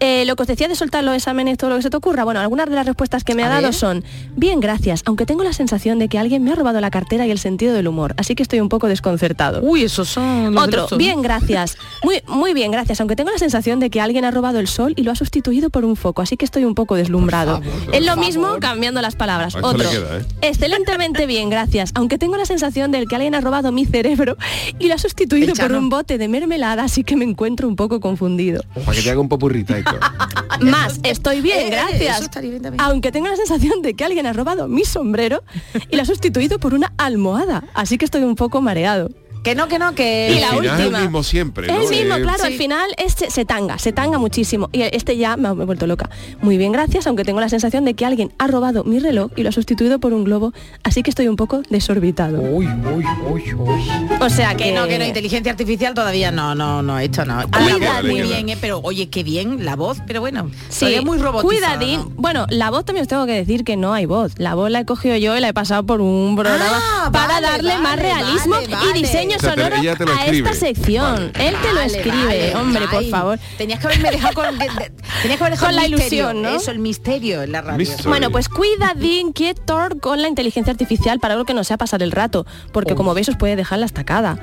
[0.00, 2.24] Eh, lo que os decía de soltar los exámenes, todo lo que se te ocurra,
[2.24, 3.74] bueno, algunas de las respuestas que me ha A dado ver.
[3.74, 4.04] son,
[4.36, 7.30] bien, gracias, aunque tengo la sensación de que alguien me ha robado la cartera y
[7.30, 9.60] el sentido del humor, así que estoy un poco desconcertado.
[9.62, 11.76] Uy, esos son los Otro, bien, gracias.
[12.02, 13.00] Muy, muy bien, gracias.
[13.00, 15.70] Aunque tengo la sensación de que alguien ha robado el sol y lo ha sustituido
[15.70, 17.62] por un foco, así que estoy un poco deslumbrado.
[17.62, 19.54] favor, es lo mismo cambiando las palabras.
[19.54, 20.24] Otro, queda, ¿eh?
[20.42, 21.92] excelentemente bien, gracias.
[21.94, 24.36] Aunque tengo la sensación de que alguien ha robado mi cerebro
[24.78, 28.00] y lo ha sustituido por un bote de mermelada, así que me encuentro un poco
[28.00, 28.62] confundido.
[28.84, 29.83] Para que te haga un popurrita
[30.60, 32.30] Más, estoy bien, Eh, eh, gracias.
[32.40, 32.80] bien.
[32.80, 35.42] Aunque tengo la sensación de que alguien ha robado mi sombrero
[35.90, 39.10] y lo ha sustituido por una almohada, así que estoy un poco mareado.
[39.44, 40.32] Que no, que no, que...
[40.36, 40.98] Y la final es última.
[40.98, 41.74] el mismo siempre, ¿no?
[41.74, 42.46] El mismo, Eh, claro, Sí.
[42.46, 44.70] al final este se tanga, se tanga muchísimo.
[44.72, 46.08] Y este ya me ha me he vuelto loca.
[46.42, 49.42] Muy bien, gracias, aunque tengo la sensación de que alguien ha robado mi reloj y
[49.42, 52.40] lo ha sustituido por un globo, así que estoy un poco desorbitado.
[52.40, 53.82] Uy, uy, uy, uy.
[54.20, 54.64] O sea que...
[54.64, 57.46] Que no, que no, inteligencia artificial todavía no, no, no, esto no.
[57.46, 61.18] Voz muy bien, eh, pero oye, qué bien la voz, pero bueno, Sí, es muy
[61.18, 61.76] robotizada.
[61.76, 62.00] cuidadín.
[62.00, 62.12] ¿no?
[62.16, 64.32] Bueno, la voz también os tengo que decir que no hay voz.
[64.38, 67.26] La voz la he cogido yo y la he pasado por un programa Ah, para
[67.34, 68.98] vale, darle más realismo vale, vale.
[68.98, 70.50] y diseño O sea, te- sonoro ella te lo a escribe.
[70.50, 71.32] esta sección.
[71.34, 71.48] Vale.
[71.48, 73.38] Él te lo Vale, escribe, vale, hombre, por favor.
[73.58, 76.42] Tenías que haberme dejado con, de- de- tenías que haber dejado Con la misterio, ilusión,
[76.42, 76.48] ¿no?
[76.50, 77.78] Eso, el misterio en la radio.
[77.78, 78.08] Misterio.
[78.10, 82.12] Bueno, pues cuidadín, quietor con la inteligencia artificial para algo que no sea pasar el
[82.12, 84.38] rato, porque como veis os puede dejar la estacada.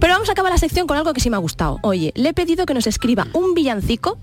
[0.00, 1.78] Pero vamos a acabar la sección con algo que sí me ha gustado.
[1.82, 4.18] Oye, le he pedido que nos escriba un villancico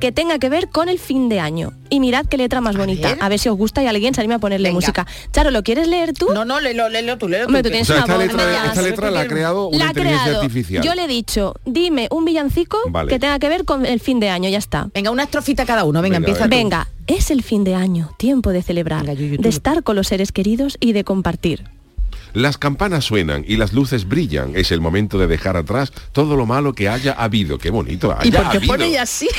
[0.00, 1.72] que tenga que ver con el fin de año.
[1.88, 3.08] Y mirad qué letra más bonita.
[3.10, 3.18] ver.
[3.20, 4.76] A ver si os gusta y alguien se a ponerle Venga.
[4.78, 5.06] música.
[5.32, 6.26] Charo, ¿lo quieres leer tú?
[6.34, 7.68] No, no, léelo, léelo tú, léelo Hombre, tú.
[7.68, 9.68] tú que- O tienes sea, una esta voz letra, más- esta letra la ha creado
[9.68, 10.42] una La ha inteligencia creado.
[10.42, 10.84] artificial.
[10.84, 13.08] Yo le he dicho, dime un villancico Vale.
[13.10, 14.88] que tenga que ver con el fin de año, ya está.
[14.94, 16.50] Venga, una estrofita cada uno, venga, Venga, empieza tú.
[16.50, 19.42] Venga, es el fin de año, tiempo de celebrar, Venga, tú.
[19.42, 21.64] de estar con los seres queridos y de compartir.
[22.32, 24.52] Las campanas suenan y las luces brillan.
[24.56, 27.58] Es el momento de dejar atrás todo lo malo que haya habido.
[27.58, 28.16] Qué bonito.
[28.22, 28.72] ¿Y haya por qué habido.
[28.74, 29.28] pone así?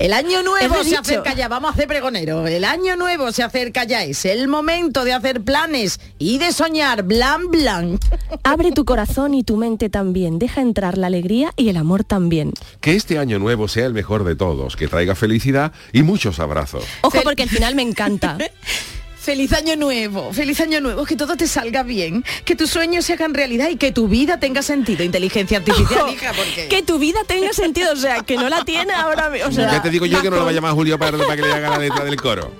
[0.00, 1.00] El año nuevo Hemos se dicho.
[1.00, 2.46] acerca ya, vamos a hacer pregonero.
[2.46, 7.02] El año nuevo se acerca ya, es el momento de hacer planes y de soñar,
[7.02, 7.98] blan blan.
[8.42, 10.38] Abre tu corazón y tu mente también.
[10.38, 12.54] Deja entrar la alegría y el amor también.
[12.80, 16.84] Que este año nuevo sea el mejor de todos, que traiga felicidad y muchos abrazos.
[17.02, 18.38] Ojo porque al final me encanta.
[19.20, 23.12] Feliz año nuevo, feliz año nuevo, que todo te salga bien, que tus sueños se
[23.12, 25.04] hagan realidad y que tu vida tenga sentido.
[25.04, 26.68] Inteligencia artificial, Ojo, hija, porque...
[26.68, 29.28] Que tu vida tenga sentido, o sea, que no la tiene ahora.
[29.28, 31.18] mi- O sea, ya te digo yo que no lo va a llamar Julio para,
[31.18, 32.50] para que le haga la letra del coro.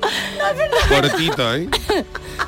[0.90, 1.66] Cortito, ¿eh?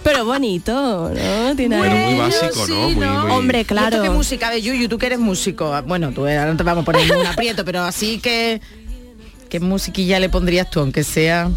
[0.02, 1.56] Pero bonito, ¿no?
[1.56, 2.90] Tiene muy básico, ¿no?
[2.90, 4.02] Muy, muy- Hombre, ¿Y esto claro.
[4.02, 4.88] qué música de Yuyu?
[4.90, 5.80] Tú que eres músico.
[5.86, 8.60] Bueno, tú eh, ahora no te vamos a poner un aprieto, pero así que...
[9.48, 11.50] ¿Qué musiquilla le pondrías tú, aunque sea...?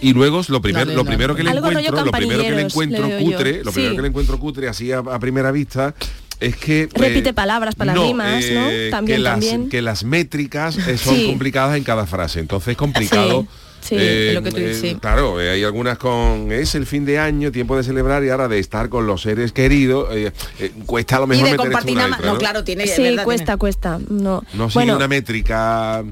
[0.00, 1.04] Y luego lo, primer- lo no.
[1.04, 3.96] primero que le encuentro, lo primero que le encuentro le cutre, lo primero Sí.
[3.96, 5.94] que le encuentro cutre así a, a primera vista
[6.38, 8.66] es que eh, Repite palabras para las rimas, ¿no?
[8.90, 9.68] También, que las, también.
[9.70, 11.26] que las métricas eh, son Sí.
[11.26, 13.46] complicadas en cada frase, entonces es complicado.
[13.80, 14.96] Sí, eh, lo que tú dices, sí.
[15.00, 18.48] Claro, eh, hay algunas con es el fin de año, tiempo de celebrar y ahora
[18.48, 20.08] de estar con los seres queridos.
[20.10, 22.86] eh, eh, cuesta a lo Y mejor de compartir una letra, No, claro, tiene...
[22.88, 24.00] Sí, verdad, cuesta, cuesta.
[24.08, 24.42] No.
[24.54, 26.02] No sigue bueno, una métrica.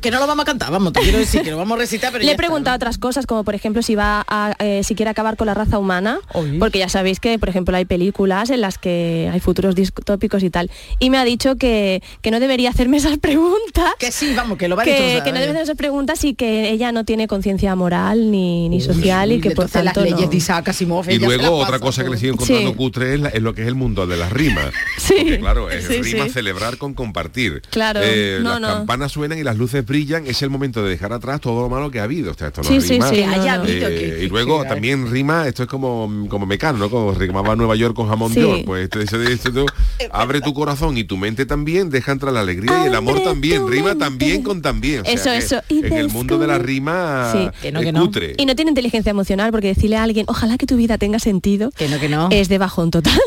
[0.00, 2.12] Que no lo vamos a cantar, vamos, te quiero decir que lo vamos a recitar,
[2.12, 2.76] pero Le ya he está, preguntado ¿no?
[2.76, 5.78] otras cosas, como por ejemplo si va a, eh, si quiere acabar con la raza
[5.78, 6.20] humana,
[6.58, 10.50] porque ya sabéis que, por ejemplo, hay películas en las que hay futuros distópicos y
[10.50, 10.70] tal.
[10.98, 13.92] Y me ha dicho que, que no debería hacerme esas preguntas.
[13.98, 16.34] Que sí, vamos, que lo va a que, que no debe hacer esas preguntas y
[16.34, 20.20] que ella no tiene conciencia moral ni, ni social y que por las tanto leyes
[20.20, 20.26] no.
[20.28, 22.76] de Isaac Asimov Y luego pasa otra cosa que le sigo encontrando Sí.
[22.76, 24.66] cutre es, la- es lo que es el mundo de las rimas.
[24.98, 25.14] Sí.
[25.18, 26.30] Porque, claro, es Sí, rima sí.
[26.30, 27.62] celebrar con compartir.
[27.70, 28.68] Claro, Eh, no, las no.
[28.68, 31.90] campanas suenan y las luces brillan, es el momento de dejar atrás todo lo malo
[31.90, 32.30] que ha habido.
[32.32, 33.08] O sea, esto no Sí, sí, rima.
[33.08, 36.90] sí, habido, Eh, que- y luego que- también rima, esto es como, como Mecano, ¿no?
[36.90, 38.40] Como rimaba Nueva York con jamón Sí.
[38.40, 38.62] York.
[38.66, 39.66] Pues tú,
[40.10, 43.66] abre tu corazón y tu mente también, deja entrar la alegría y el amor también,
[43.68, 44.04] rima mente.
[44.04, 45.00] también con también.
[45.00, 45.62] O sea, Eso, eso.
[45.68, 47.48] Y En el mundo de la rima Sí.
[47.62, 48.00] Que no, es que no.
[48.04, 48.34] cutre.
[48.36, 51.70] Y no tiene inteligencia emocional porque decirle a alguien, ojalá que tu vida tenga sentido,
[51.76, 52.28] Que no, que no.
[52.30, 53.18] es de bajón total.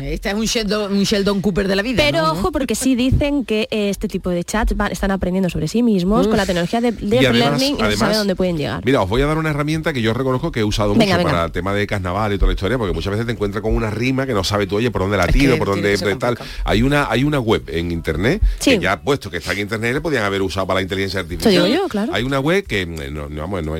[0.00, 2.02] Eh, Este es un Sheldon, un Sheldon Cooper de la vida.
[2.04, 2.32] Pero ¿no?
[2.32, 5.82] ojo, porque sí dicen que eh, este tipo de chats van- están aprendiendo sobre sí
[5.82, 8.82] mismos con la tecnología de, de además- learning y no sabe dónde pueden llegar.
[8.84, 11.16] Mira, os voy a dar una herramienta que yo reconozco que he usado Venga, mucho
[11.18, 11.30] venga.
[11.30, 13.74] para el tema de carnaval y toda la historia, porque muchas veces te encuentras con
[13.74, 16.38] una rima que no sabes tú, oye, por dónde la tiro, por dónde tal.
[16.64, 18.70] Hay una, hay una web en internet Sí.
[18.72, 21.34] que ya puesto que está en internet le podían haber usado para la inteligencia Te
[21.34, 21.64] artificial.
[21.64, 22.12] digo yo, claro.
[22.14, 23.28] Hay una web que eh, no,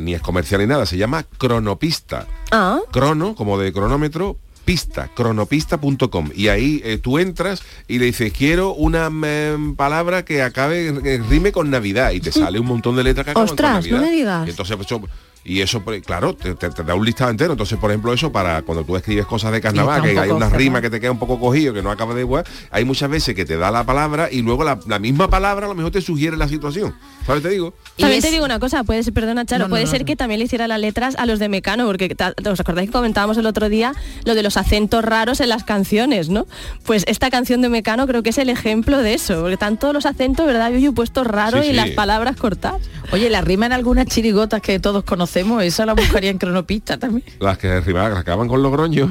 [0.01, 2.27] ni es comercial ni nada, se llama Cronopista.
[2.51, 4.37] Ah, Crono, como de cronómetro,
[4.71, 6.31] pista, cronopista.com.
[6.33, 11.18] Y ahí eh, tú entras y le dices, quiero una mm, palabra que acabe, que
[11.29, 12.12] rime con Navidad.
[12.12, 13.99] Y te sale un montón de letras que acaban Ostras, con Navidad.
[13.99, 14.47] no me digas.
[14.47, 15.11] Y entonces, pues,
[15.45, 17.53] y eso, pues, claro, te, te- te da un listado entero.
[17.53, 20.47] Entonces, por ejemplo, eso para cuando tú escribes cosas de carnaval, que hay poco una
[20.47, 20.59] cerrado.
[20.59, 23.34] rima que te queda un poco cogido, que no acaba de igual, hay muchas veces
[23.34, 26.01] que te da la palabra y luego la, la misma palabra a lo mejor te
[26.03, 26.95] sugiere la situación.
[27.26, 27.43] ¿Sabes?
[27.43, 27.74] Te digo.
[27.97, 29.91] Y también es- te digo una cosa, puede ser, perdona Charo, No, no, puede no,
[29.91, 30.07] ser no.
[30.07, 32.14] que también le hiciera las letras a los de Mecano, porque
[32.51, 33.93] os acordáis que comentábamos el otro día
[34.24, 36.47] lo de los acentos raros en las canciones, ¿no?
[36.84, 39.95] Pues esta canción de Mecano creo que es el ejemplo de eso, porque están todos
[39.95, 40.70] los acentos, ¿verdad?
[40.72, 41.76] Yo he puesto raro Sí, y sí.
[41.76, 42.80] las palabras cortadas.
[43.12, 45.30] Oye, la rima en algunas chirigotas que todos conocemos,
[45.61, 47.24] esa la buscaría en cronopista también.
[47.39, 49.11] Las que que acaban con Logroño.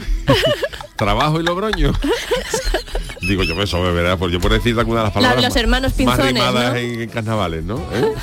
[0.95, 1.93] Trabajo y Logroño.
[3.21, 4.17] Digo yo, eso, ¿verdad?
[4.17, 6.75] Pues yo por decir alguna de las palabras los más- hermanos más Pinzones, rimadas ¿no?
[6.77, 7.77] en, en carnavales, ¿no?
[7.93, 8.13] ¿Eh?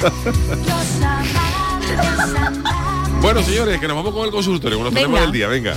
[3.22, 5.22] bueno, señores, que nos vamos con el consultorio, nos tenemos Venga.
[5.22, 5.74] del día, venga.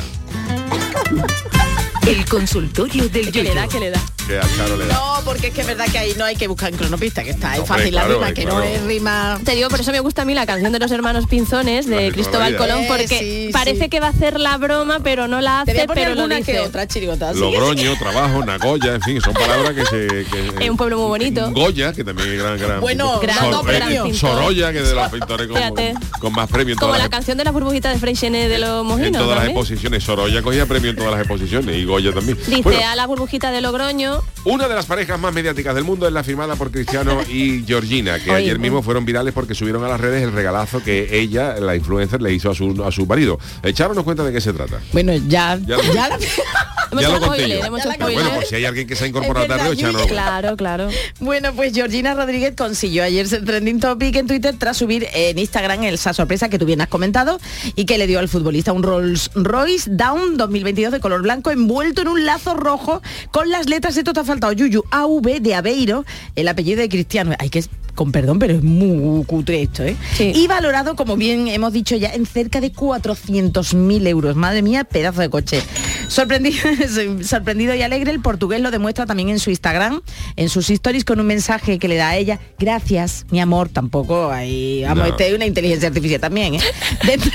[2.07, 3.67] El consultorio del ¿Qué le da?
[3.67, 4.01] ¿Qué le da?
[4.27, 4.93] Que a Charo le da.
[4.93, 7.31] No, porque es que es verdad que ahí no hay que buscar en cronopista, que
[7.31, 8.57] está es Hombre, fácil la rima, eh, que claro.
[8.59, 9.39] no es rima.
[9.43, 12.11] Te digo, por eso me gusta a mí la canción de los hermanos Pinzones de
[12.11, 13.89] Cristóbal Colón, porque Eh, sí, parece sí.
[13.89, 16.15] que va a hacer la broma, pero no la Te voy hace, a poner pero
[16.15, 16.51] lo alguna dice.
[16.53, 17.33] que otra chirigota.
[17.33, 20.07] Logroño, trabajo, Nagoya, en fin, son palabras que se...
[20.25, 21.51] Que, Es un pueblo muy bonito.
[21.51, 22.79] Goya, que también es gran, gran...
[22.81, 24.13] Bueno, gran- Sor- gran eh.
[24.13, 25.93] Sorolla, que de los pintores con, Fíjate.
[26.19, 28.81] con más premios en Como la las canción de la burbujita de Freixenet de los
[28.81, 29.21] en mojinos.
[29.21, 30.03] todas las exposiciones.
[30.03, 32.37] Sorolla cogía premio en todas las exposiciones y Goya también.
[32.47, 34.10] Dice a la burbujita de Logroño,
[34.45, 38.17] una de las parejas más mediáticas del mundo es la firmada por Cristiano y Georgina,
[38.19, 41.55] que Oye, ayer mismo fueron virales porque subieron a las redes el regalazo que ella,
[41.59, 43.39] la influencer, le hizo a su, a su marido.
[43.63, 44.79] Echarnos cuenta de qué se trata.
[44.93, 47.59] Bueno, ya, Ya ya, lo- la- Ya lo conté yo.
[47.59, 48.13] Ya la- spoiler.
[48.13, 49.73] Bueno, por si hay alguien que se ha incorporado tarde, Yuyu.
[49.79, 50.07] echarnos.
[50.07, 50.89] Claro, claro.
[51.19, 55.83] Bueno, pues Georgina Rodríguez consiguió ayer ser trending topic en Twitter tras subir en Instagram
[55.83, 57.39] esa sorpresa que tú bien has comentado
[57.75, 62.01] y que le dio al futbolista un Rolls Royce Down 2022 de color blanco envuelto
[62.01, 63.01] en un lazo rojo
[63.31, 67.33] con las letras, esto te ha faltado, Yuyu, AV de Aveiro, el apellido de Cristiano.
[67.39, 67.63] Hay que
[67.95, 69.95] con perdón, pero es muy cutre esto, ¿eh?
[70.15, 70.31] Sí.
[70.33, 74.35] Y valorado, como bien hemos dicho ya, en cerca de 400.000 euros.
[74.35, 75.61] Madre mía, pedazo de coche.
[76.07, 76.57] Sorprendido,
[77.23, 80.01] sorprendido y alegre, el portugués lo demuestra también en su Instagram,
[80.35, 84.31] en sus stories con un mensaje que le da a ella, gracias, mi amor, tampoco
[84.31, 85.05] hay, vamos, No.
[85.05, 86.61] este es una inteligencia artificial también, ¿eh?
[87.05, 87.31] Dentro,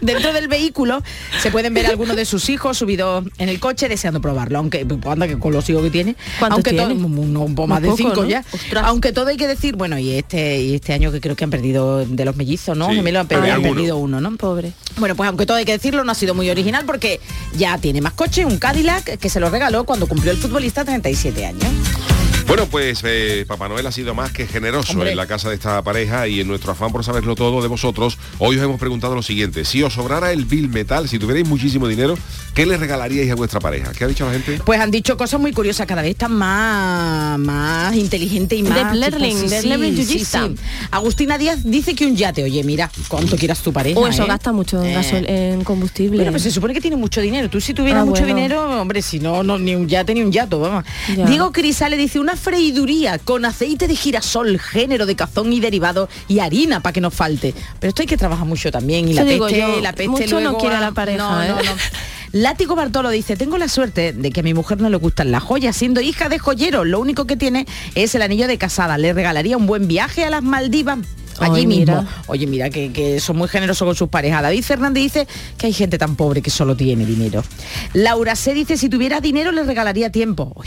[0.00, 1.02] dentro del vehículo
[1.40, 5.26] se pueden ver algunos de sus hijos subidos en el coche deseando probarlo, aunque anda
[5.26, 8.22] que con los hijos que tiene, ¿Cuántos aunque todo, un, un poco más de cinco
[8.22, 8.28] ¿no?
[8.28, 8.44] ya,
[8.84, 11.50] aunque todo hay que decir, bueno, y este y este año que creo que han
[11.50, 12.90] perdido de los mellizos, ¿no?
[12.90, 14.36] Sí, han perdido, han perdido uno, ¿no?
[14.36, 14.72] Pobre.
[14.96, 17.20] Bueno, pues aunque todo hay que decirlo, no ha sido muy original porque
[17.56, 21.46] ya tiene más coche, un Cadillac que se lo regaló cuando cumplió el futbolista 37
[21.46, 21.64] años.
[22.48, 25.10] Bueno, pues eh, Papá Noel ha sido más que generoso Hombre.
[25.10, 28.16] en la casa de esta pareja y en nuestro afán por saberlo todo de vosotros,
[28.38, 29.66] hoy os hemos preguntado lo siguiente.
[29.66, 32.16] Si os sobrara el bill metal, si tuvierais muchísimo dinero,
[32.54, 33.92] ¿qué le regalaríais a vuestra pareja?
[33.92, 34.60] ¿Qué ha dicho la gente?
[34.64, 38.92] Pues han dicho cosas muy curiosas, cada vez están más, más inteligente y De más...
[38.92, 40.48] Blerling, tipo, de Blerling yuyista.
[40.90, 44.00] Agustina Díaz dice que un yate, oye, mira, cuánto quieras tu pareja.
[44.00, 44.26] O eso ¿eh?
[44.26, 44.96] gasta mucho en, Eh.
[44.96, 46.16] gasol- en combustible.
[46.16, 47.50] Bueno, pues se supone que tiene mucho dinero.
[47.50, 48.36] Tú si tuvieras Ah, mucho bueno.
[48.36, 50.84] dinero, hombre, si no, no, ni un yate ni un yato, vamos.
[51.14, 51.26] Ya.
[51.26, 56.38] Diego Crisale dice una freiduría con aceite de girasol, género de cazón y derivado y
[56.38, 57.54] harina para que nos falte.
[57.80, 59.08] Pero esto hay que trabajar mucho también.
[59.08, 61.48] Y la peste, yo, la peste mucho no luego quiere a- la pareja, No, ¿eh?
[61.48, 61.70] no, no.
[62.32, 65.42] Látigo Bartolo dice, tengo la suerte de que a mi mujer no le gustan las
[65.42, 68.98] joyas, siendo hija de joyero, lo único que tiene es el anillo de casada.
[68.98, 70.98] Le regalaría un buen viaje a las Maldivas.
[71.40, 71.80] Allí Ay, mismo.
[72.00, 72.06] mira.
[72.26, 74.42] Oye, mira, que, que son muy generosos con sus parejas.
[74.42, 77.42] David Fernández dice que hay gente tan pobre que solo tiene dinero.
[77.92, 80.52] Laura C dice, si tuviera dinero le regalaría tiempo.
[80.56, 80.66] Uy,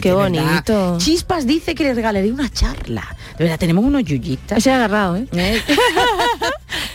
[0.00, 0.30] Qué verdad.
[0.30, 0.98] bonito.
[0.98, 3.16] Chispas dice que le regalaría una charla.
[3.36, 4.58] De verdad, tenemos unos yuyistas.
[4.58, 5.26] Ese agarrado, ¿eh?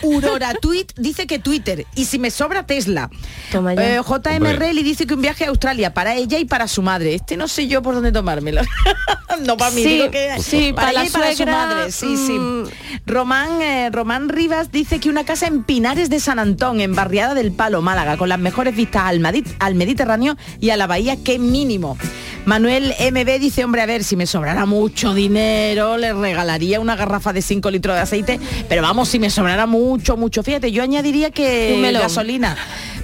[0.02, 1.86] Aurora Tweet dice que Twitter.
[1.94, 3.10] Y si me sobra Tesla.
[3.52, 3.96] Toma ya.
[3.96, 4.52] Eh, JM Hombre.
[4.56, 7.14] Relly dice que un viaje a Australia para ella y para su madre.
[7.14, 8.62] Este no sé yo por dónde tomármelo.
[9.46, 11.92] no para mí, Sí, digo que sí, para, para ella la y para su madre.
[11.92, 12.32] Sí, sí.
[12.32, 12.64] mm.
[13.06, 17.34] Román, eh, Román Rivas dice que una casa en Pinares de San Antón, en Barriada
[17.34, 21.16] del Palo, Málaga, con las mejores vistas al, Madi- al Mediterráneo y a la bahía,
[21.24, 21.96] qué mínimo.
[22.44, 27.32] Manuel MB dice, hombre, a ver, si me sobrara mucho dinero, le regalaría una garrafa
[27.32, 31.30] de 5 litros de aceite, pero vamos, si me sobrara mucho, mucho, fíjate, yo añadiría
[31.30, 32.56] que gasolina.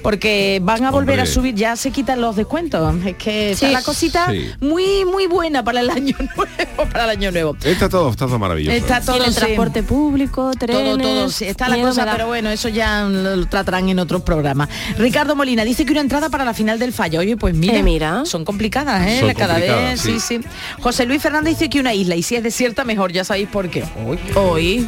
[0.03, 2.95] Porque van a volver a subir, ya se quitan los descuentos.
[3.07, 3.73] Es que está Sí.
[3.73, 4.51] la cosita Sí.
[4.61, 7.57] muy, muy buena para el año nuevo, para el año nuevo.
[7.65, 8.77] Está todo, está todo maravilloso.
[8.77, 9.37] Está todo el sí.
[9.41, 10.77] transporte público, trenes...
[10.85, 14.21] Todo, todo, sí, está la cosa, pero bueno, eso ya lo, lo tratarán en otros
[14.21, 14.69] programas.
[14.99, 17.21] Ricardo Molina dice que una entrada para la final del fallo.
[17.21, 18.27] Oye, pues mira, Eh, mira.
[18.27, 19.21] son complicadas, ¿eh?
[19.21, 20.21] Son Cada vez, complicadas, sí.
[20.21, 20.41] sí,
[20.83, 23.71] José Luis Fernández dice que una isla, y si es desierta, mejor, ya sabéis por
[23.71, 23.85] qué.
[24.07, 24.19] Hoy.
[24.35, 24.87] Hoy.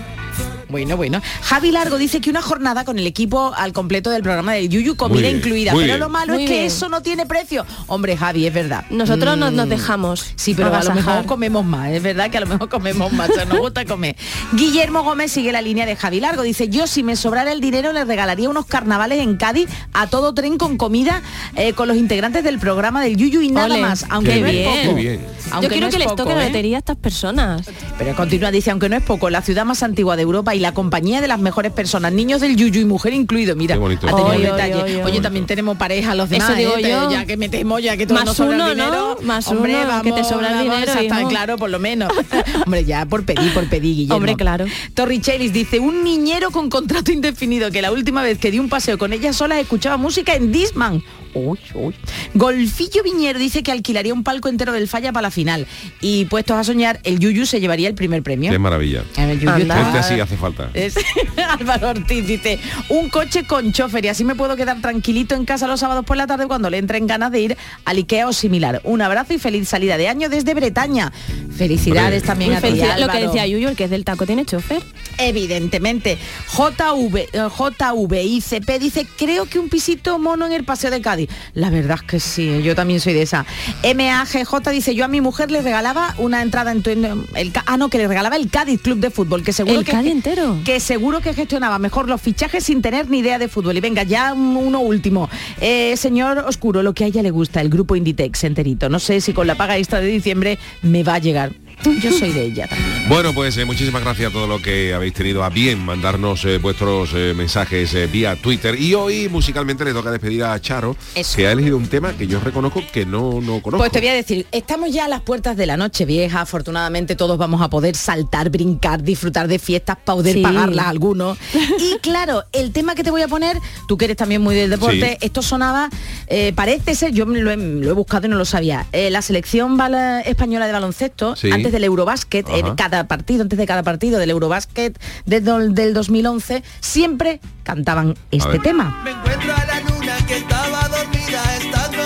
[0.68, 1.20] Bueno, bueno.
[1.42, 4.96] Javi Largo dice que una jornada con el equipo al completo del programa del Yuyu,
[4.96, 5.72] comida bien, incluida.
[5.72, 6.00] Pero bien.
[6.00, 6.66] lo malo Muy es que bien.
[6.66, 7.64] eso no tiene precio.
[7.86, 8.84] Hombre, Javi, es verdad.
[8.90, 9.70] Nosotros nos, nos Mm.
[9.70, 10.32] dejamos.
[10.36, 13.30] Sí, pero a lo mejor comemos más, es verdad que a lo mejor comemos más,
[13.30, 14.16] o sea, nos gusta comer.
[14.52, 17.92] Guillermo Gómez sigue la línea de Javi Largo, dice, yo si me sobrara el dinero
[17.92, 21.22] le regalaría unos carnavales en Cádiz a todo tren con comida
[21.54, 24.46] eh, con los integrantes del programa del Yuyu y nada Ole, más, aunque qué no
[24.48, 24.96] bien, es poco.
[24.96, 25.26] qué bien.
[25.52, 26.46] Aunque Yo quiero no que es les toque la ¿eh?
[26.48, 27.62] lotería a estas personas.
[27.98, 30.72] Pero continúa, dice, aunque no es poco, la ciudad más antigua de Europa y la
[30.72, 34.06] compañía de las mejores personas, niños del Yuyu y mujer incluido, mira, Qué bonito.
[34.06, 34.74] ha tenido Oye, detalle.
[34.74, 35.04] oye, oye.
[35.04, 36.80] Oye, también tenemos pareja los demás, Eso digo ¿eh?
[36.82, 37.10] Pero yo.
[37.10, 38.74] ya que metemos, ya que todos Más nos sobra el uno, ¿no?
[38.74, 42.12] dinero, Más hombre, uno, vamos, que te sobra el dinero, está claro, por lo menos.
[42.64, 44.16] hombre, ya por pedir, por pedir, Guillermo.
[44.16, 44.64] Hombre, claro.
[44.94, 48.98] Torrichelis dice, un niñero con contrato indefinido, que la última vez que di un paseo
[48.98, 51.02] con ella sola escuchaba música en Disman.
[51.36, 51.94] Uy, uy.
[52.32, 55.66] Golfillo Viñero dice que alquilaría un palco entero del falla para la final.
[56.00, 58.50] Y puestos a soñar, el Yuyu se llevaría el primer premio.
[58.50, 59.02] Qué maravilla.
[59.18, 60.70] El Yuyu así hace falta.
[60.72, 60.96] es-
[61.60, 62.58] Álvaro Ortiz dice,
[62.88, 66.16] un coche con chofer y así me puedo quedar tranquilito en casa los sábados por
[66.16, 68.80] la tarde cuando le entren ganas de ir al Ikea o similar.
[68.84, 71.12] Un abrazo y feliz salida de año desde Bretaña.
[71.54, 72.80] Felicidades también Muy a ti.
[73.00, 74.82] Lo que decía Yuyu, el que es del taco tiene chofer.
[75.18, 76.18] Evidentemente.
[76.56, 81.25] JV, eh, JVICP dice, creo que un pisito mono en el Paseo de Cádiz.
[81.54, 83.44] La verdad es que sí, yo también soy de esa.
[83.84, 87.04] MAGJ dice, yo a mi mujer le regalaba una entrada en tu- en
[87.34, 89.92] el, ah no, que le regalaba el Cádiz Club de Fútbol, que seguro El que
[89.92, 90.58] Cádiz entero.
[90.64, 93.76] que seguro que gestionaba mejor los fichajes sin tener ni idea de fútbol.
[93.76, 95.28] Y venga, ya un- uno último.
[95.60, 98.88] Eh, señor Oscuro, lo que a ella le gusta, el grupo Inditex enterito.
[98.88, 101.52] No sé si con la paga extra de diciembre me va a llegar.
[101.84, 103.08] Yo soy de ella también.
[103.08, 106.58] Bueno, pues eh, muchísimas gracias a todos los que habéis tenido a bien mandarnos eh,
[106.58, 108.80] vuestros eh, mensajes eh, vía Twitter.
[108.80, 111.36] Y hoy musicalmente le toca despedir a Charo, Eso.
[111.36, 113.78] que ha elegido un tema que yo reconozco que no, no conozco.
[113.78, 117.14] Pues te voy a decir, estamos ya a las puertas de la noche vieja, afortunadamente
[117.14, 120.42] todos vamos a poder saltar, brincar, disfrutar de fiestas, poder Sí.
[120.42, 121.38] pagarlas a algunos.
[121.78, 124.70] Y claro, el tema que te voy a poner, tú que eres también muy del
[124.70, 125.26] deporte, Sí.
[125.26, 125.88] esto sonaba,
[126.26, 129.10] eh, parece ser, yo me lo he, lo he buscado y no lo sabía, eh,
[129.10, 129.76] la selección
[130.24, 131.50] española de baloncesto, Sí.
[131.52, 135.94] antes del Eurobásquet, en cada partido, antes de cada partido del Eurobásquet desde el- del
[135.94, 139.00] 2011, siempre cantaban este tema.
[139.04, 141.96] Me encuentro a la luna que estaba dormida estando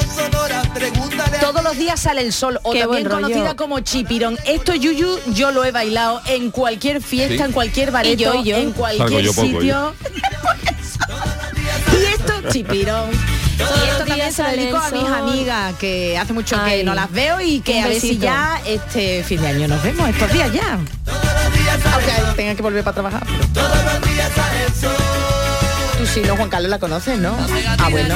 [1.41, 4.39] Todos los días sale el sol, o Qué también conocida como chipirón.
[4.47, 7.43] Esto, Yuyu, yo lo he bailado en cualquier fiesta, Sí.
[7.43, 8.57] en cualquier bareto, Y yo, y yo.
[8.57, 9.95] en cualquier yo poco, sitio.
[11.93, 13.11] y esto, chipirón.
[13.61, 16.85] Y esto también días se lo dedico a mis amigas, que hace mucho que Ay,
[16.85, 20.09] no las veo y que a ver si ya este fin de año nos vemos,
[20.09, 20.79] estos días ya.
[21.93, 23.27] Aunque tenga que volver para trabajar.
[26.01, 27.37] Tú sí, no, Juan Carlos la conoces, ¿no?
[27.79, 28.15] Ah, bueno.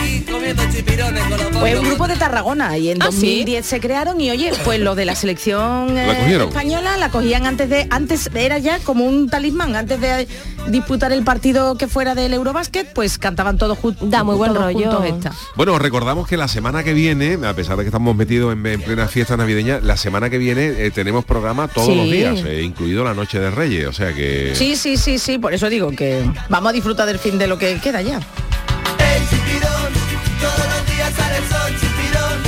[1.60, 3.44] Pues un grupo de Tarragona y en ¿Ah, sí?
[3.44, 7.68] 2010 se crearon y oye, pues los de la selección eh, española la cogían antes
[7.68, 10.26] de, antes era ya como un talismán, antes de
[10.68, 14.08] disputar el partido que fuera del Eurobásquet, pues cantaban todos juntos.
[14.08, 15.02] Da muy buen rollo.
[15.04, 15.32] esta.
[15.56, 18.64] Bueno, os recordamos que la semana que viene, a pesar de que estamos metidos en,
[18.64, 21.94] en plena fiesta navideña, la semana que viene eh, tenemos programa todos Sí.
[21.96, 24.54] los días, eh, incluido la Noche de Reyes, o sea que...
[24.54, 27.58] Sí, sí, sí, sí, por eso digo que vamos a disfrutar del fin de lo
[27.58, 28.20] que queda ya.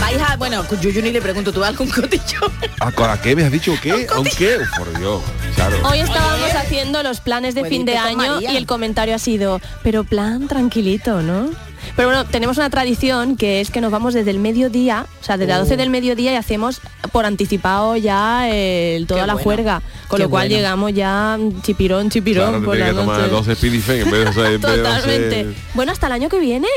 [0.01, 2.41] Vais a, bueno, Yuyu ni le pregunto, ¿tú vas algún cotillo?
[2.81, 3.74] ¿A, a qué me has dicho?
[3.83, 4.07] ¿Qué?
[4.11, 4.59] ¿A un qué?
[4.77, 5.22] Por Dios,
[5.55, 5.77] claro.
[5.89, 8.53] Hoy estábamos haciendo los planes de fin de con año María.
[8.53, 11.51] y el comentario ha sido, pero plan tranquilito, ¿no?
[11.97, 15.38] Pero bueno, tenemos una tradición que es que nos vamos desde el mediodía, o sea,
[15.38, 16.80] desde las 12 del mediodía y hacemos
[17.11, 19.44] por anticipado ya el- toda Qué la bueno.
[19.44, 19.82] juerga.
[20.09, 20.57] Con Qué lo cual bueno.
[20.57, 23.30] llegamos ya chipirón, chipirón Claro, por la que tomar noche.
[23.30, 25.44] 12 Speedy en vez de, en vez de Totalmente.
[25.44, 26.68] 12 Bueno, hasta el año que viene.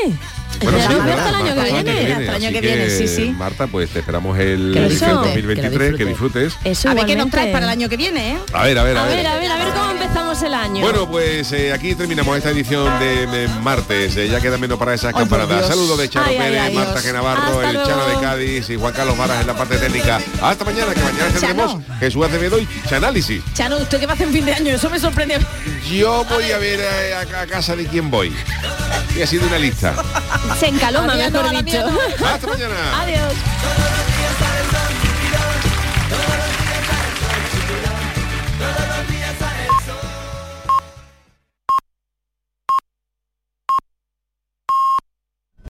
[0.61, 2.11] Bueno, sí, Hasta es verdad, el año que Marta, viene.
[2.11, 3.29] Hasta el año así que viene, sí, sí.
[3.31, 6.53] Marta, pues te esperamos el, Que lo el disfrutes, 2023, que, disfrutes.
[6.63, 8.37] Eso a ver qué nos traes para el año que viene, ¿eh?
[8.53, 10.81] A ver, a ver, a, A ver, a ver, a ver cómo empezamos el año.
[10.81, 14.17] Bueno, pues eh, aquí terminamos esta edición de martes.
[14.17, 15.67] Eh, ya queda menos para esas campanadas.
[15.67, 17.01] Saludos de Chano Ay, Pérez, ay, Marta.
[17.01, 17.89] Genavarro, el luego.
[17.89, 20.19] Chano de Cádiz y Juan Carlos Varas en la parte técnica.
[20.41, 21.77] Hasta mañana, que mañana tendremos.
[21.99, 23.41] Jesús Acevedo y Chanálisis.
[23.53, 24.73] Chano, ¿usted qué va a hacer en fin de año?
[24.75, 25.39] Eso me sorprende.
[25.89, 28.33] Yo voy a ver eh, a, a casa de quién voy.
[29.17, 29.93] Y ha sido una lista.
[30.59, 31.85] Se encaloma, mejor dicho.
[32.25, 33.01] Hasta mañana.
[33.01, 33.33] Adiós.